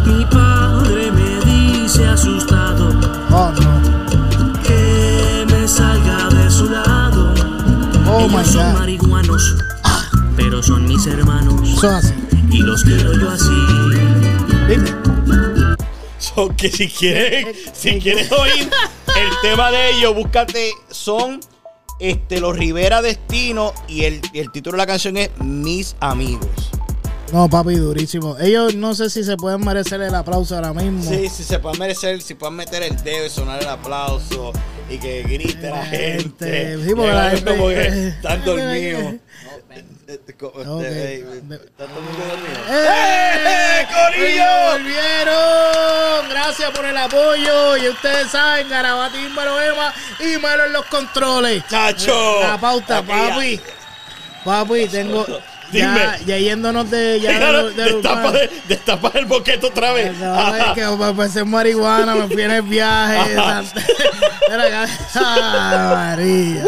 [0.05, 2.89] Mi padre me dice asustado
[3.31, 4.61] Oh, no.
[4.63, 7.33] que me salga de su lado.
[8.07, 8.79] Oh, my Ellos son God.
[8.79, 9.55] marihuanos,
[10.35, 12.13] pero son mis hermanos Eso es así.
[12.51, 13.49] y los quiero yo así.
[14.67, 14.93] Dime.
[16.19, 18.69] So, que si quieres, si quieres oír
[19.07, 21.39] el tema de ellos, búscate, son
[21.99, 26.49] este, los Rivera Destino y el, el título de la canción es Mis Amigos.
[27.33, 28.37] No, papi, durísimo.
[28.39, 31.03] Ellos no sé si se pueden merecer el aplauso ahora mismo.
[31.03, 34.53] Sí, si se pueden merecer, si pueden meter el dedo y sonar el aplauso
[34.89, 36.77] y que grite la gente.
[36.85, 37.87] Sí, porque la gente- dormidos.
[37.87, 37.93] Ok.
[38.15, 39.13] ¿Están dormidos?
[42.69, 43.87] ¡Eh!
[43.87, 44.45] ¡Corillo!
[44.71, 46.29] ¡Volvieron!
[46.29, 47.77] Gracias por el apoyo.
[47.77, 51.63] Y ustedes saben, Garabatín, Melo Ema y Melo en los controles.
[51.67, 52.41] ¡Chacho!
[52.41, 53.59] La pauta, papi.
[54.43, 55.25] Papi, tengo.
[55.71, 55.99] Dime.
[56.25, 57.19] ya yéndonos de.
[57.19, 60.15] Ya de, de- destapa, de- destapa el boquete otra vez.
[60.17, 63.33] No, es que me empecé marihuana, me fui en el viaje.
[64.51, 64.87] Era
[65.95, 66.63] María.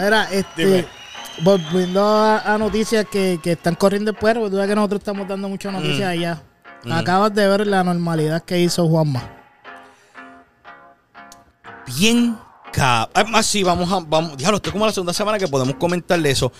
[0.00, 0.64] Era este.
[0.64, 0.99] Dime.
[1.42, 5.48] Volviendo a, a noticias que, que están corriendo después, porque tú que nosotros estamos dando
[5.48, 6.12] muchas noticias Mm.
[6.12, 6.42] allá.
[6.90, 9.22] Acabas de ver la normalidad que hizo Juanma.
[11.98, 12.36] bien
[13.14, 13.98] Además, sí, vamos a.
[13.98, 16.52] Vamos, diablo, esto es como la segunda semana que podemos comentarle eso.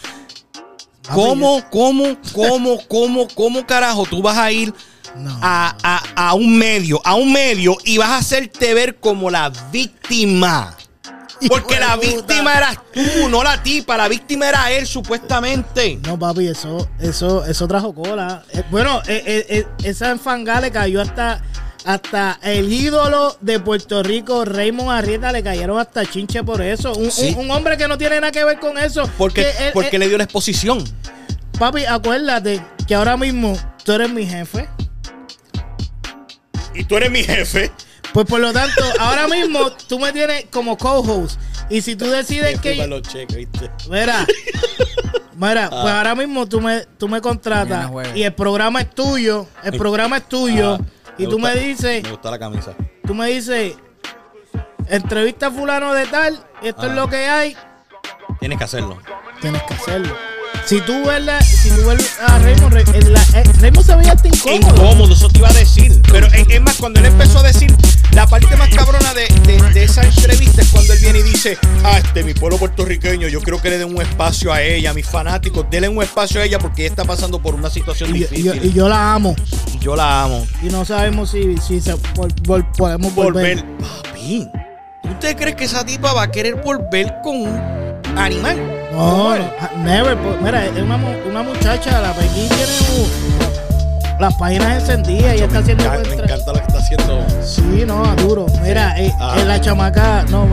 [1.14, 4.74] ¿Cómo, cómo, cómo, cómo, cómo carajo tú vas a ir
[5.16, 5.38] No.
[5.40, 9.50] a, a- a un medio, a un medio y vas a hacerte ver como la
[9.70, 10.76] víctima?
[11.48, 13.96] Porque la víctima eras tú, no la tipa.
[13.96, 15.98] La víctima era él, supuestamente.
[16.06, 18.42] No, papi, eso, eso, eso trajo cola.
[18.52, 21.42] Eh, bueno, eh, eh, esa enfangada le cayó hasta,
[21.84, 26.92] hasta el ídolo de Puerto Rico, Raymond Arrieta, le cayeron hasta chinche por eso.
[26.94, 27.34] Un, Sí.
[27.36, 29.08] un- un hombre que no tiene nada que ver con eso.
[29.16, 30.84] Porque, Que él- porque él- le dio la exposición.
[31.58, 34.68] Papi, acuérdate que ahora mismo tú eres mi jefe.
[36.74, 37.70] Y tú eres mi jefe.
[38.12, 41.40] Pues por lo tanto, ahora mismo tú me tienes como co-host.
[41.68, 42.70] Y si tú decides que...
[42.72, 43.70] Firma los cheques, ¿viste?
[43.88, 44.26] Mira,
[45.36, 45.80] mira, Ah.
[45.82, 50.16] pues ahora mismo tú me, tú me contratas y el programa es tuyo, el programa
[50.16, 52.74] es tuyo Ah, y tú gusta- me dices, Me gusta la camisa.
[53.06, 53.74] tú me dices,
[54.88, 56.94] entrevista a fulano de tal, esto es Ah.
[56.94, 57.56] lo que hay,
[58.40, 58.98] Tienes que hacerlo.
[59.40, 60.16] tienes que hacerlo.
[60.66, 62.74] Si tú ves, la- si tú ves a Raymond,
[63.08, 64.56] la- eh, Raymond se veía hasta incómodo.
[64.76, 66.00] Incómodo, eso te iba a decir.
[66.12, 67.74] Pero es, más, cuando él empezó a decir,
[68.12, 71.58] la parte más cabrona de, de- de esa entrevista es cuando él viene y dice,
[71.82, 74.94] ah, este, mi pueblo puertorriqueño, yo quiero que le den un espacio a ella, a
[74.94, 78.20] mis fanáticos, denle un espacio a ella porque ella está pasando por una situación Y,
[78.20, 78.70] yo- y yo, difícil.
[78.70, 79.34] y yo la amo
[79.74, 80.46] Y yo la amo.
[80.62, 83.56] y no sabemos si, si se, vol- vol- podemos volver.
[83.64, 83.64] Volver.
[84.04, 84.48] Papi,
[85.04, 88.56] ¿usted crees que esa tipa va a querer volver con un animal?
[88.92, 90.16] No, no, ah, never.
[90.42, 90.96] Mira, es una,
[91.28, 92.64] una muchacha, la Pekín tiene
[92.98, 97.24] un- las páginas encendidas y está haciendo Me encanta lo que está haciendo.
[97.42, 98.46] Sí, no, duro.
[98.62, 99.36] Mira, eh, Ah.
[99.38, 100.46] eh, la chamaca, no,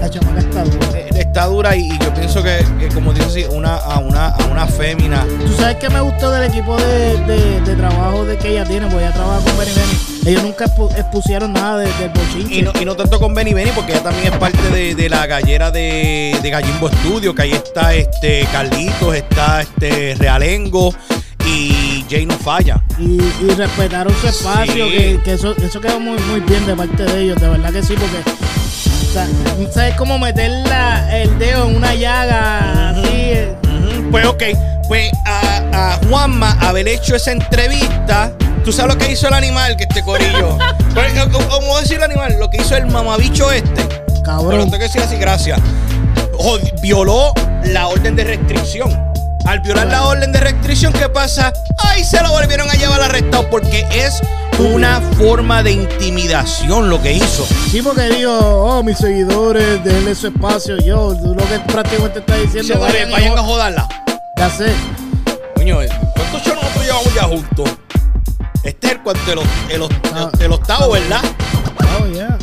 [0.00, 0.86] la chamaca está dura.
[0.98, 4.28] Eh, Está dura y, y yo pienso que, que como dice así, una, a, una,
[4.28, 5.26] a una fémina.
[5.44, 8.86] Tú sabes que me gustó del equipo de, de- de trabajo de que ella tiene,
[8.86, 10.30] porque ella trabaja con Benny Benny.
[10.30, 12.54] Ellos nunca expu- expusieron nada de- del bochinche.
[12.54, 15.08] Y no, y no tanto con Benny Benny, porque ella también es parte de, de
[15.10, 20.94] la gallera de, de Gallimbo Studio, que ahí está este Carlitos, está este Realengo
[21.46, 22.82] y Jay no falla.
[22.98, 24.90] y, y respetaron su espacio, Sí.
[24.96, 27.82] que, que eso, eso quedó muy, muy bien de parte de ellos, de verdad que
[27.82, 28.16] sí, porque
[29.24, 33.08] sea, ¿sabes cómo meter la- el dedo en una llaga así?
[33.08, 33.54] eh?
[34.10, 34.42] Pues ok,
[34.88, 38.32] pues a, a Juanma haber hecho esa entrevista,
[38.64, 40.56] ¿tú sabes lo que hizo el animal que este corillo?
[40.96, 42.36] Pues, ¿Cómo cómo decir el animal?
[42.40, 43.84] Lo que hizo el mamabicho este.
[43.84, 44.60] Pero Cabrón.
[44.60, 45.60] tengo que decir así, gracias.
[46.80, 49.05] Violó la orden de restricción.
[49.46, 51.52] Al violar la orden de restricción, ¿qué pasa?
[51.78, 54.20] Ay, se lo volvieron a llevar arrestado porque es
[54.58, 57.46] una forma de intimidación lo que hizo.
[57.70, 60.78] Sí, porque digo, oh, mis seguidores, denle su espacio.
[60.78, 63.88] Yo, lo que prácticamente está diciendo, Dice, vayan, vayan a jodarla.
[64.36, 64.72] ya sé.
[65.54, 65.78] Coño,
[66.14, 67.70] ¿cuántos shows nosotros llevamos ya juntos?
[68.64, 69.38] Este es el cuarto, el,
[69.70, 71.20] el, el, el octavo, ¿verdad?
[72.00, 72.36] Oh, yeah.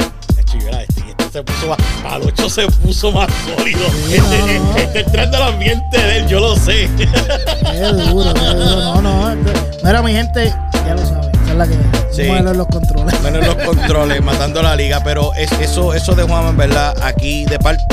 [1.33, 1.77] Se puso más,
[2.13, 3.27] al 8 se puso más
[3.57, 3.79] sólido.
[4.07, 4.77] Sí, este, no, no.
[4.77, 6.87] este entrando al ambiente de él, yo lo sé.
[6.95, 8.75] Qué duro, qué duro.
[8.75, 9.31] No, no.
[9.31, 9.53] este-
[9.83, 10.53] Mira, mi gente,
[10.85, 11.31] ya lo saben.
[11.43, 11.73] Esa es la que
[12.11, 12.21] Sí.
[12.27, 13.19] mueve los controles.
[13.21, 17.45] Menos los controles, matando la liga, pero es, eso, eso de Juan, en verdad, aquí
[17.45, 17.83] de parte,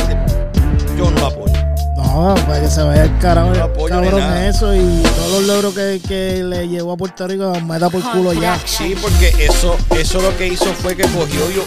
[0.99, 1.50] yo no lo apoyo.
[2.13, 5.75] No, para que se vaya el carajo, No apoyo cabrón eso y todos los logros
[5.75, 8.59] que, que le llevó a Puerto Rico me da por culo ya.
[8.65, 11.65] Sí, porque eso, eso lo que hizo fue que cogió yo.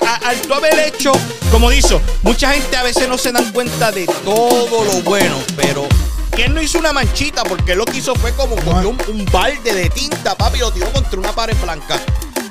[0.00, 1.12] a- a- al tú haber hecho,
[1.50, 5.86] como dice, mucha gente a veces no se dan cuenta de todo lo bueno, pero
[6.34, 9.24] que él no hizo una manchita, porque lo que hizo fue como cogió un, un
[9.32, 11.98] balde de tinta, papi, y lo tiró contra una pared blanca.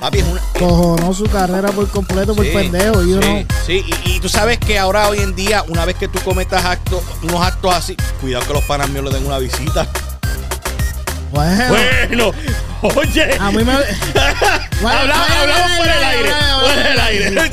[0.05, 0.39] Papi, es una.
[0.59, 3.01] Cojonó su carrera por completo por Sí, pendejo.
[3.01, 6.07] Y sí, sí, y, y tú sabes que ahora hoy en día, una vez que
[6.07, 9.87] tú cometas actos, unos actos así, cuidado que los panas míos le den una visita.
[11.31, 12.31] bueno, Bueno,
[12.95, 13.35] oye.
[13.39, 13.73] a mí me.
[14.87, 16.29] Hablamos, hablamos por el aire.
[16.61, 17.31] Por el aire.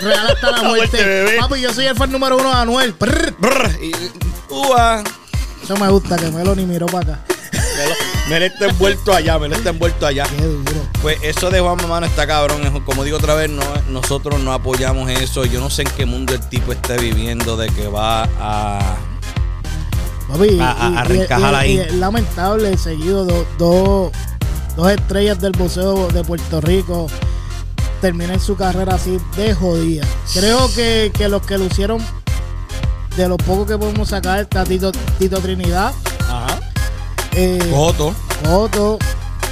[0.00, 1.36] Real hasta la Muerte.
[1.38, 2.94] Papi, yo soy el fan número uno de Anuel.
[2.94, 3.34] Prr.
[3.38, 3.70] brrr.
[3.82, 3.92] Y,
[4.48, 5.04] ua.
[5.62, 7.24] Eso me gusta, que Meloni miró para acá.
[8.28, 10.24] Me lo está envuelto allá, me lo está envuelto allá.
[10.36, 10.80] Qué duro.
[11.02, 12.62] Pues eso de Juan Mamá no está cabrón.
[12.84, 15.44] Como digo otra vez, no, nosotros no apoyamos eso.
[15.44, 18.96] Yo no sé en qué mundo el tipo esté viviendo de que va a.
[20.28, 21.72] Papi, A- y- reencajar ahí.
[21.74, 24.12] y es lamentable, seguido do- do-
[24.74, 27.08] dos estrellas del boxeo de Puerto Rico
[28.00, 30.06] terminen su carrera así de jodida.
[30.32, 32.00] Creo que, que los que lucieron,
[33.18, 35.92] de lo poco que podemos sacar, está Tito, Tito Trinidad.
[37.36, 38.14] Eh, Coto.
[38.50, 38.98] Otto,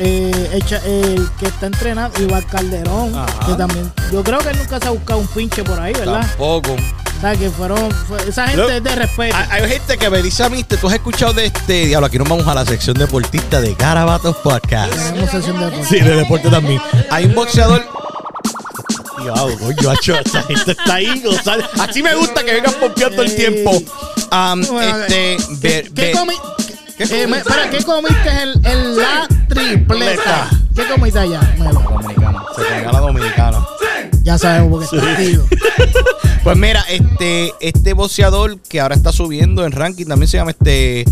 [0.00, 3.46] eh, el que está entrenando, Iván Calderón, Ajá.
[3.46, 6.20] que también, yo creo que nunca se ha buscado un pinche por ahí, ¿verdad?
[6.26, 6.72] Tampoco.
[6.72, 9.36] O sea, que fueron, fue- esa gente es de respeto.
[9.36, 11.86] Hay, hay gente que me dice a mí, ¿tú has escuchado de este?
[11.86, 14.92] Diablo, aquí nos vamos a la sección deportista de Garabatos Podcast.
[14.92, 15.86] Tenemos sesión de deporte.
[15.88, 16.82] Sí, de deporte también.
[17.10, 17.82] Hay un boxeador.
[19.88, 21.64] Acho, esa gente está ahí gozando.
[21.80, 23.70] Así me gusta que vengan pompeando el tiempo.
[23.70, 26.40] Um, Bueno, este, ¿Qué, ver- qué ver- comi-
[27.08, 30.48] ¿Qué eh, me- espera, ¿qué comiste en, en la tripleta?
[30.74, 31.40] ¿Qué comiste allá?
[31.58, 31.80] Melo?
[31.80, 32.44] Dominicano.
[32.56, 33.66] Se comió a la dominicana.
[34.22, 35.44] Ya sabemos porque está activo.
[36.42, 41.04] Pues mira, este, este boxeador que ahora está subiendo en ranking también se llama este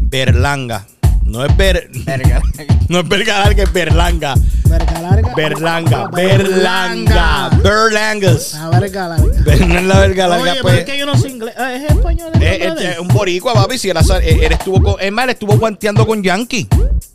[0.00, 0.86] Berlanga.
[1.28, 2.40] No es Ber, Verga.
[2.88, 4.34] no es Verga larga, es Berlanga.
[4.64, 5.34] Verga larga.
[5.34, 8.54] Berlanga, Berlanga, Berlangas.
[8.54, 9.26] Ah, verga larga.
[9.66, 10.78] No es la verga larga, Oye, pero pues.
[10.78, 11.54] es que yo no sé inglés.
[11.56, 12.30] Ah, ¿Es español?
[12.40, 13.00] Eh, nombre de eh, él?
[13.00, 13.78] un boricua, papi.
[13.78, 16.66] Si él, asa- eh, él estuvo con, es más, él estuvo guanteando con Yankee.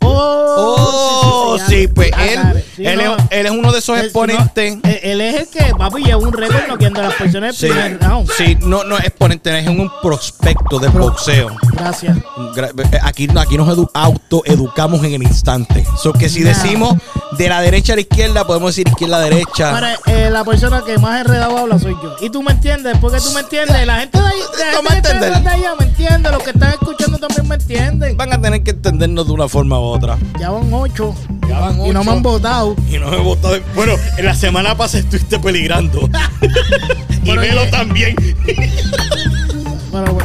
[0.03, 2.63] Oh, Oh, sí, pues Ah, él.
[2.75, 3.15] Sí, él, no.
[3.15, 4.75] es, él es uno de esos exponentes.
[4.77, 7.67] no, él, él es el que, papi, lleva un récord noqueando a las personas Sí,
[7.67, 8.29] primer round.
[8.37, 11.49] sí, no, no es exponente, es un prospecto Pro- boxeo.
[11.73, 12.17] Gracias.
[12.55, 15.85] Gra- eh, Aquí, aquí nos edu- autoeducamos en el instante.
[16.01, 16.49] So que si Nah.
[16.49, 16.95] decimos
[17.37, 19.71] de la derecha a la izquierda, podemos decir izquierda a la derecha.
[19.71, 22.15] Para, eh, la persona que más enredado habla soy yo.
[22.21, 23.85] Y tú me entiendes, porque tú me entiendes.
[23.85, 24.39] La gente de ahí,
[24.83, 26.31] la gente de allá me entiende.
[26.31, 28.17] Los que están escuchando también me entienden.
[28.17, 29.92] Van a tener que entendernos de una forma u otra.
[30.39, 31.13] Ya van ocho.
[31.47, 32.03] Ya van Y no ocho.
[32.03, 32.75] me han votado.
[32.89, 33.57] Y no me he votado.
[33.75, 36.09] Bueno, en la semana pasada estuviste peligrando.
[36.41, 38.15] y Pero Melo que- también.
[39.91, 40.17] Pero,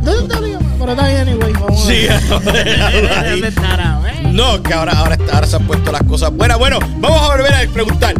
[0.00, 0.40] ¿Dónde está?
[0.78, 1.52] Pero bien, anyway.
[1.52, 2.06] Vamos a Sí.
[4.32, 6.58] No, que ahora, ahora, ahora se han puesto las cosas buenas.
[6.58, 8.14] Bueno, vamos a volver a preguntar.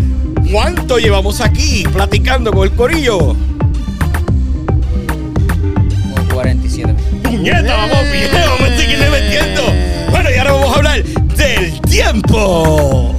[0.51, 3.19] ¿Cuánto llevamos aquí platicando con el corillo?
[3.19, 3.37] Como
[6.35, 7.31] 47 minutos.
[7.31, 7.77] ¡Puñeta!
[7.77, 8.29] Vamos bien,
[10.43, 13.15] ahora vamos a hablar del tiempo.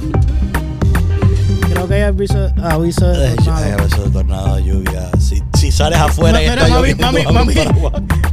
[1.70, 3.76] Creo que hay aviso, aviso de tornado.
[3.84, 5.10] veces de tornado, lluvia.
[5.18, 7.54] Si, si sales afuera y Mira, está mami, lloviendo, mami, mami,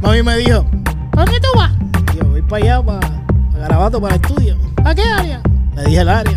[0.02, 0.66] mami me dijo,
[1.12, 1.70] ¿a dónde tú vas?
[2.14, 4.56] Y yo voy para allá, para, para Garabato, para el estudio.
[4.84, 5.40] ¿A qué área?
[5.76, 6.36] Le dije el área.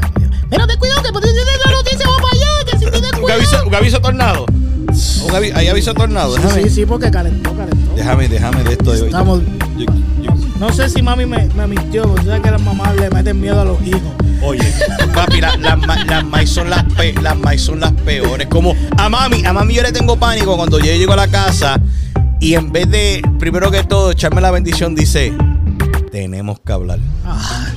[0.50, 3.20] Mira, ten cuidado, que por tienes la noticia, va para allá, que si tienes ¿Un
[3.22, 3.34] cuidado.
[3.42, 4.46] aviso, un aviso tornado?
[4.48, 6.36] Un avi- ¿Hay aviso tornado?
[6.36, 7.96] Sí, Déjame, sí, sí, porque calentó, calentó.
[7.96, 8.94] déjame, déjame de esto.
[8.94, 9.42] Estamos-
[9.78, 9.92] yo- yo-
[10.60, 13.40] No sé si mami me, me mintió, porque tú sabes que las mamás le meten
[13.42, 14.02] miedo a los hijos.
[14.42, 14.64] Oye,
[15.14, 18.48] papi, la- las ma- las maíz son las, pe- las maíz son las peores.
[18.48, 21.80] Como a mami, a mami yo le tengo pánico cuando yo llego a la casa
[22.40, 25.34] y en vez de, primero que todo, echarme la bendición, dice,
[26.12, 27.00] tenemos que hablar.
[27.26, 27.68] Ah,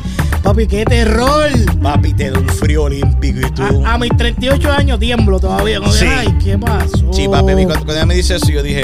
[0.43, 1.51] papi, qué terror.
[1.83, 3.85] Papi, te da un frío olímpico y tú...
[3.85, 5.81] A, a mis 38 años tiemblo todavía.
[5.81, 6.07] Como Sí.
[6.07, 7.13] Ay, ¿qué pasó?
[7.13, 8.83] Sí, papi, cuando, cuando ella me dice eso, yo dije,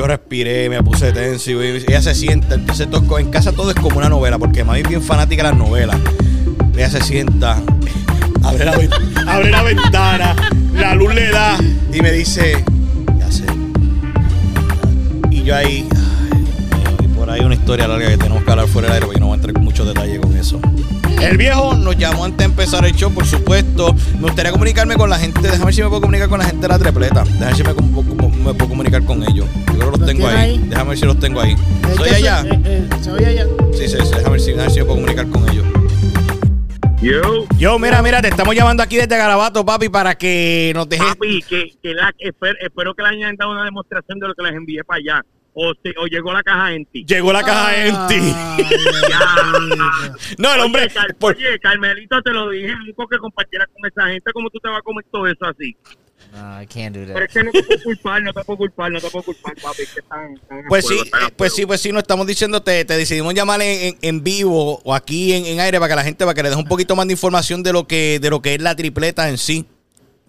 [0.00, 2.54] yo respiré, me puse tenso y ella se sienta.
[2.54, 5.50] Entonces, todo- en casa todo es como una novela, porque mami es bien fanática de
[5.50, 5.98] las novelas.
[6.74, 7.60] Ella se sienta,
[8.42, 8.72] abre la,
[9.26, 10.34] abre la ventana,
[10.74, 11.58] la luz le da
[11.92, 12.64] y me dice,
[13.18, 13.44] ya sé.
[15.30, 18.94] Y yo ahí, ay, por ahí una historia larga que tenemos que hablar fuera del
[18.94, 20.58] aire, porque no voy a entrar en muchos detalles con eso.
[21.20, 23.94] El viejo nos llamó antes de empezar el show, por supuesto.
[24.14, 25.40] Me gustaría comunicarme con la gente.
[25.40, 27.24] Déjame ver si me puedo comunicar con la gente de la trepleta.
[27.24, 27.74] Déjame ver si me,
[28.54, 29.46] puedo comunicar con ellos.
[29.66, 30.36] Yo creo que los ¿Los tengo ahí.
[30.36, 30.58] ahí?
[30.68, 31.56] Déjame ver si los tengo ahí.
[31.90, 32.42] Es ¿Soy allá?
[32.42, 33.46] Se, eh, eh, se oye allá.
[33.72, 34.10] Sí, sí, sí.
[34.14, 35.64] Déjame ver si, déjame ver si me puedo comunicar con ellos.
[37.02, 41.06] Yo, Yo, mira, mira, te estamos llamando aquí desde Garabato, papi, para que nos dejes.
[41.06, 44.42] papi, que, que la, espero, espero que le hayan dado una demostración de lo que
[44.42, 45.24] les envié para allá.
[45.52, 47.04] O, se, o llegó la caja en ti.
[47.06, 48.16] Llegó la caja empty.
[50.38, 50.82] No, el hombre.
[50.84, 54.48] Oye, Car- por- oye, Carmelito, te lo dije, único que compartiera con esa gente, ¿cómo
[54.50, 55.76] tú te vas a comer todo eso así?
[56.32, 57.22] No, I can't do Pero that.
[57.24, 59.82] es que no te puedo culpar, no te puedo culpar, no te puedo culpar, papi,
[59.92, 60.96] que están, están Pues sí,
[61.36, 64.80] pues sí, pues sí, nos estamos diciendo, te, te decidimos llamar en, en- en vivo
[64.84, 66.94] o aquí en, en aire para que la gente, para que le des un poquito
[66.94, 69.66] más de información de lo que, de lo que es la tripleta en sí.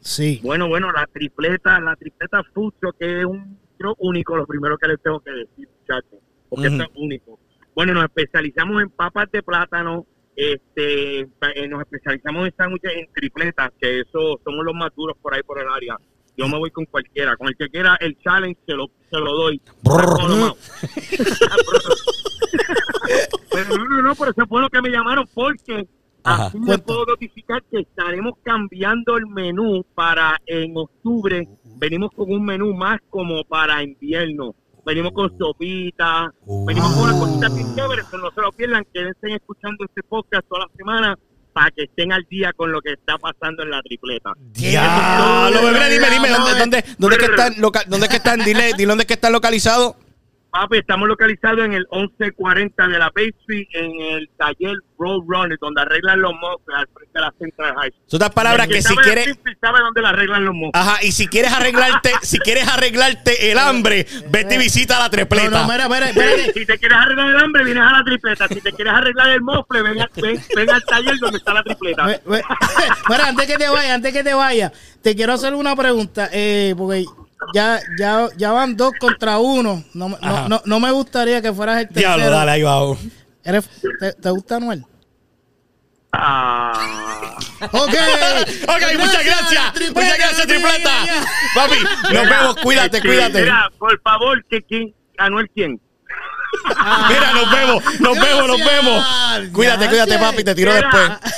[0.01, 0.39] Sí.
[0.43, 3.59] Bueno, bueno, la tripleta, la tripleta Fucho, que es un
[3.99, 6.19] único, lo primero que les tengo que decir, muchachos,
[6.49, 6.77] porque Ujú.
[6.77, 7.39] esto es único.
[7.75, 10.05] Bueno, nos especializamos en papas de plátano,
[10.35, 15.33] este, eh, nos especializamos en sándwiches en tripletas, que eso somos los más duros por
[15.33, 15.97] ahí por el área.
[16.37, 19.33] Yo me voy con cualquiera, con el que quiera el challenge se lo, se lo
[19.35, 19.61] doy.
[19.83, 20.17] Brr.
[20.21, 20.55] No, no, no.
[23.51, 25.87] Pero no, no, no, por eso fue lo que me llamaron, porque
[26.23, 26.47] Ajá.
[26.47, 31.47] así me puedo notificar que estaremos cambiando el menú para en octubre.
[31.81, 34.53] Venimos con un menú más como para invierno.
[34.85, 36.31] Venimos con sopita,
[36.67, 40.47] venimos con una cosita bien chévere, pero no se lo pierdan, quédense escuchando este podcast
[40.47, 41.17] toda la semana
[41.53, 44.31] para que estén al día con lo que está pasando en la tripleta.
[44.53, 48.71] Bebé, dime, dime, ¿dónde, dónde, dónde es que están, loca- dónde es que están, dile,
[48.77, 49.95] dile dónde es que están localizados.
[50.51, 55.57] Papi, estamos localizados en el 1140 de la Bay Street, en el taller Road Runner,
[55.61, 57.93] donde arreglan los mofles al frente de la Central High.
[58.07, 60.71] Son otras palabras El que si quieres, Springfield sabe dónde le arreglan los mofles.
[60.73, 65.09] ajá, y si quieres arreglarte, si quieres arreglarte el hambre, vete y visita la No,
[65.09, 65.49] tripleta.
[65.49, 66.51] no, mira, mira, espérate.
[66.53, 68.47] Si te quieres arreglar el hambre, vienes a la tripleta.
[68.49, 72.05] Si te quieres arreglar el mofle, ven, ven, ven al taller donde está la tripleta.
[73.09, 74.71] Mira, antes que te vaya, antes que te vaya,
[75.01, 77.05] te quiero hacer una pregunta, eh, porque
[77.53, 79.83] ya, ya, ya van dos contra uno.
[79.93, 82.15] No, no, no, no me gustaría que fueras el tercero.
[82.17, 82.79] Diablo, dale, ahí va.
[83.43, 83.69] Eres-
[83.99, 84.85] te, te gusta Anuel?
[86.13, 87.37] Ah.
[87.71, 87.93] Ok.
[88.67, 89.73] Ok, muchas gracias.
[89.73, 90.91] tripleta, Muchas gracias, tripleta.
[91.55, 91.75] Papi,
[92.13, 92.55] nos vemos.
[92.57, 93.41] Cuídate, cuídate.
[93.41, 95.79] Mira, por favor, que quién, Anuel quién.
[97.09, 99.05] Mira, nos vemos, nos vemos, nos vemos.
[99.53, 100.81] Cuídate, cuídate, papi, te tiro Mira.
[100.89, 101.33] después.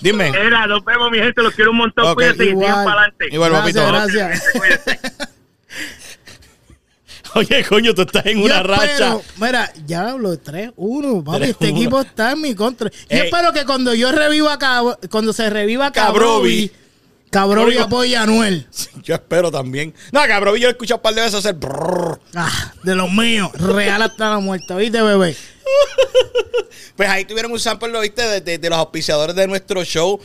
[0.00, 0.28] Dime.
[0.28, 2.06] Era, nos vemos, mi gente, los quiero un montón.
[2.06, 2.14] Ok.
[2.14, 2.84] Cuídense y sigan Igual.
[2.84, 3.26] para adelante.
[3.30, 3.92] Igual, Gracias, papito.
[3.92, 5.28] gracias.
[7.34, 9.18] Oye, coño, tú estás en Yo una espero- racha.
[9.36, 11.38] Mira, ya hablo de 3-1, papi.
[11.38, 11.50] 3-1.
[11.50, 12.90] Este equipo está en mi contra.
[12.90, 13.18] Yo Ey.
[13.26, 14.58] espero que cuando yo reviva
[15.10, 16.68] cuando se reviva Cabrovi.
[16.68, 16.72] Cabrovi,
[17.30, 17.78] Cabrovi Cabrovi.
[17.78, 18.66] apoye a Anuel.
[19.02, 19.94] Yo espero también.
[20.12, 21.54] No, cabrón, yo he escuchado un par de veces hacer.
[21.54, 22.18] brrr.
[22.34, 23.50] Ah, de los míos.
[23.52, 24.74] Real hasta la muerte.
[24.74, 25.36] ¿Viste, bebé?
[26.96, 30.18] Pues ahí tuvieron un sample, lo viste, de, de- de los auspiciadores de nuestro show.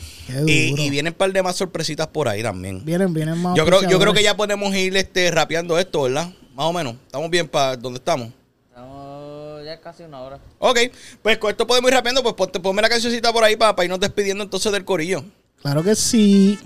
[0.44, 2.84] Y, y vienen un par de más sorpresitas por ahí también.
[2.84, 3.56] Vienen, vienen más.
[3.56, 6.30] Yo creo, yo creo que ya podemos ir este, rapeando esto, ¿verdad?
[6.54, 6.94] Más o menos.
[7.06, 8.28] Estamos bien para donde estamos.
[8.68, 10.38] Estamos ya casi una hora.
[10.60, 10.78] Ok,
[11.20, 12.22] pues con esto podemos ir rapeando.
[12.22, 15.24] Pues ponte, ponme la cancioncita por ahí para, irnos despidiendo entonces del corillo.
[15.60, 16.58] Claro que sí.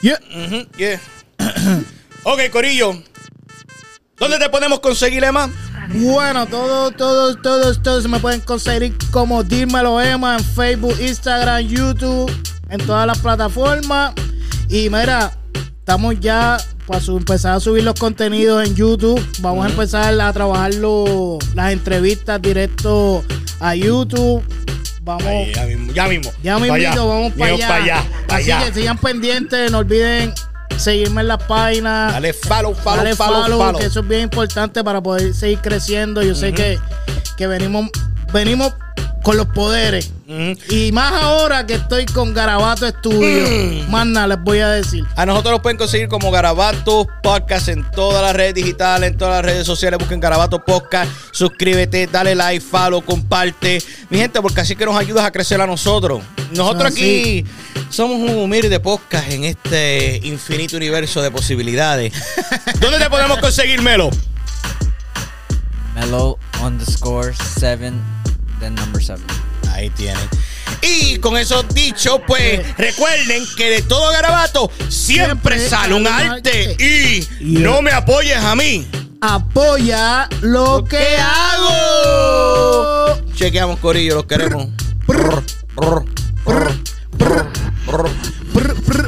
[0.00, 0.18] Yeah.
[0.78, 1.00] Yeah.
[2.24, 3.02] ok, corillo.
[4.18, 5.50] ¿Dónde te podemos conseguir, Emma?
[5.90, 12.32] Bueno, todos, todos, todos, todos me pueden conseguir como Dímelo Emma en Facebook, Instagram, YouTube,
[12.70, 14.14] en todas las plataformas.
[14.70, 15.32] Y mira,
[15.86, 16.56] estamos ya
[16.88, 19.24] para su- empezar a subir los contenidos en YouTube.
[19.38, 23.22] Vamos a empezar a trabajar lo- las entrevistas directo
[23.60, 24.42] a YouTube.
[25.02, 25.22] Vamos.
[25.24, 25.64] Ahí, ya
[26.08, 26.76] mismo, ya mismo.
[26.76, 27.04] Ya allá.
[27.04, 28.04] vamos para allá.
[28.28, 28.66] Así allá.
[28.66, 30.34] que sigan pendientes, no olviden
[30.76, 32.12] seguirme en las páginas.
[32.14, 33.80] Dale follow, follow, Dale follow, follow, follow.
[33.80, 36.20] que eso es bien importante para poder seguir creciendo.
[36.20, 36.80] Yo sé que,
[37.36, 37.90] que venimos,
[38.32, 38.72] venimos
[39.26, 40.12] con los poderes.
[40.70, 43.44] Y más ahora que estoy con Garabato Estudio.
[43.44, 43.90] Mm.
[43.90, 45.04] Más nada les voy a decir.
[45.16, 49.34] A nosotros los pueden conseguir como Garabato Podcast en todas las redes digitales, en todas
[49.34, 49.98] las redes sociales.
[49.98, 53.82] Busquen Garabato Podcast, suscríbete, dale like, follow, comparte.
[54.10, 56.22] Mi gente, porque así que nos ayudas a crecer a nosotros.
[56.52, 57.44] Nosotros aquí
[57.90, 62.12] somos un humilde podcast en este infinito universo de posibilidades.
[62.80, 64.08] ¿Dónde te podemos conseguir, Melo?
[65.96, 67.92] Melo underscore 7
[68.60, 69.24] number seven.
[69.72, 70.28] Ahí tienen.
[70.82, 76.76] Y con eso dicho, pues recuerden que de todo garabato siempre, sale un arte.
[76.78, 78.86] Y no me apoyes a mí.
[79.20, 82.36] Apoya lo, que, hago.
[83.34, 84.68] Chequeamos, Corillo, los queremos.
[85.06, 85.42] Brr,
[85.74, 86.04] brr,
[88.54, 89.05] brr,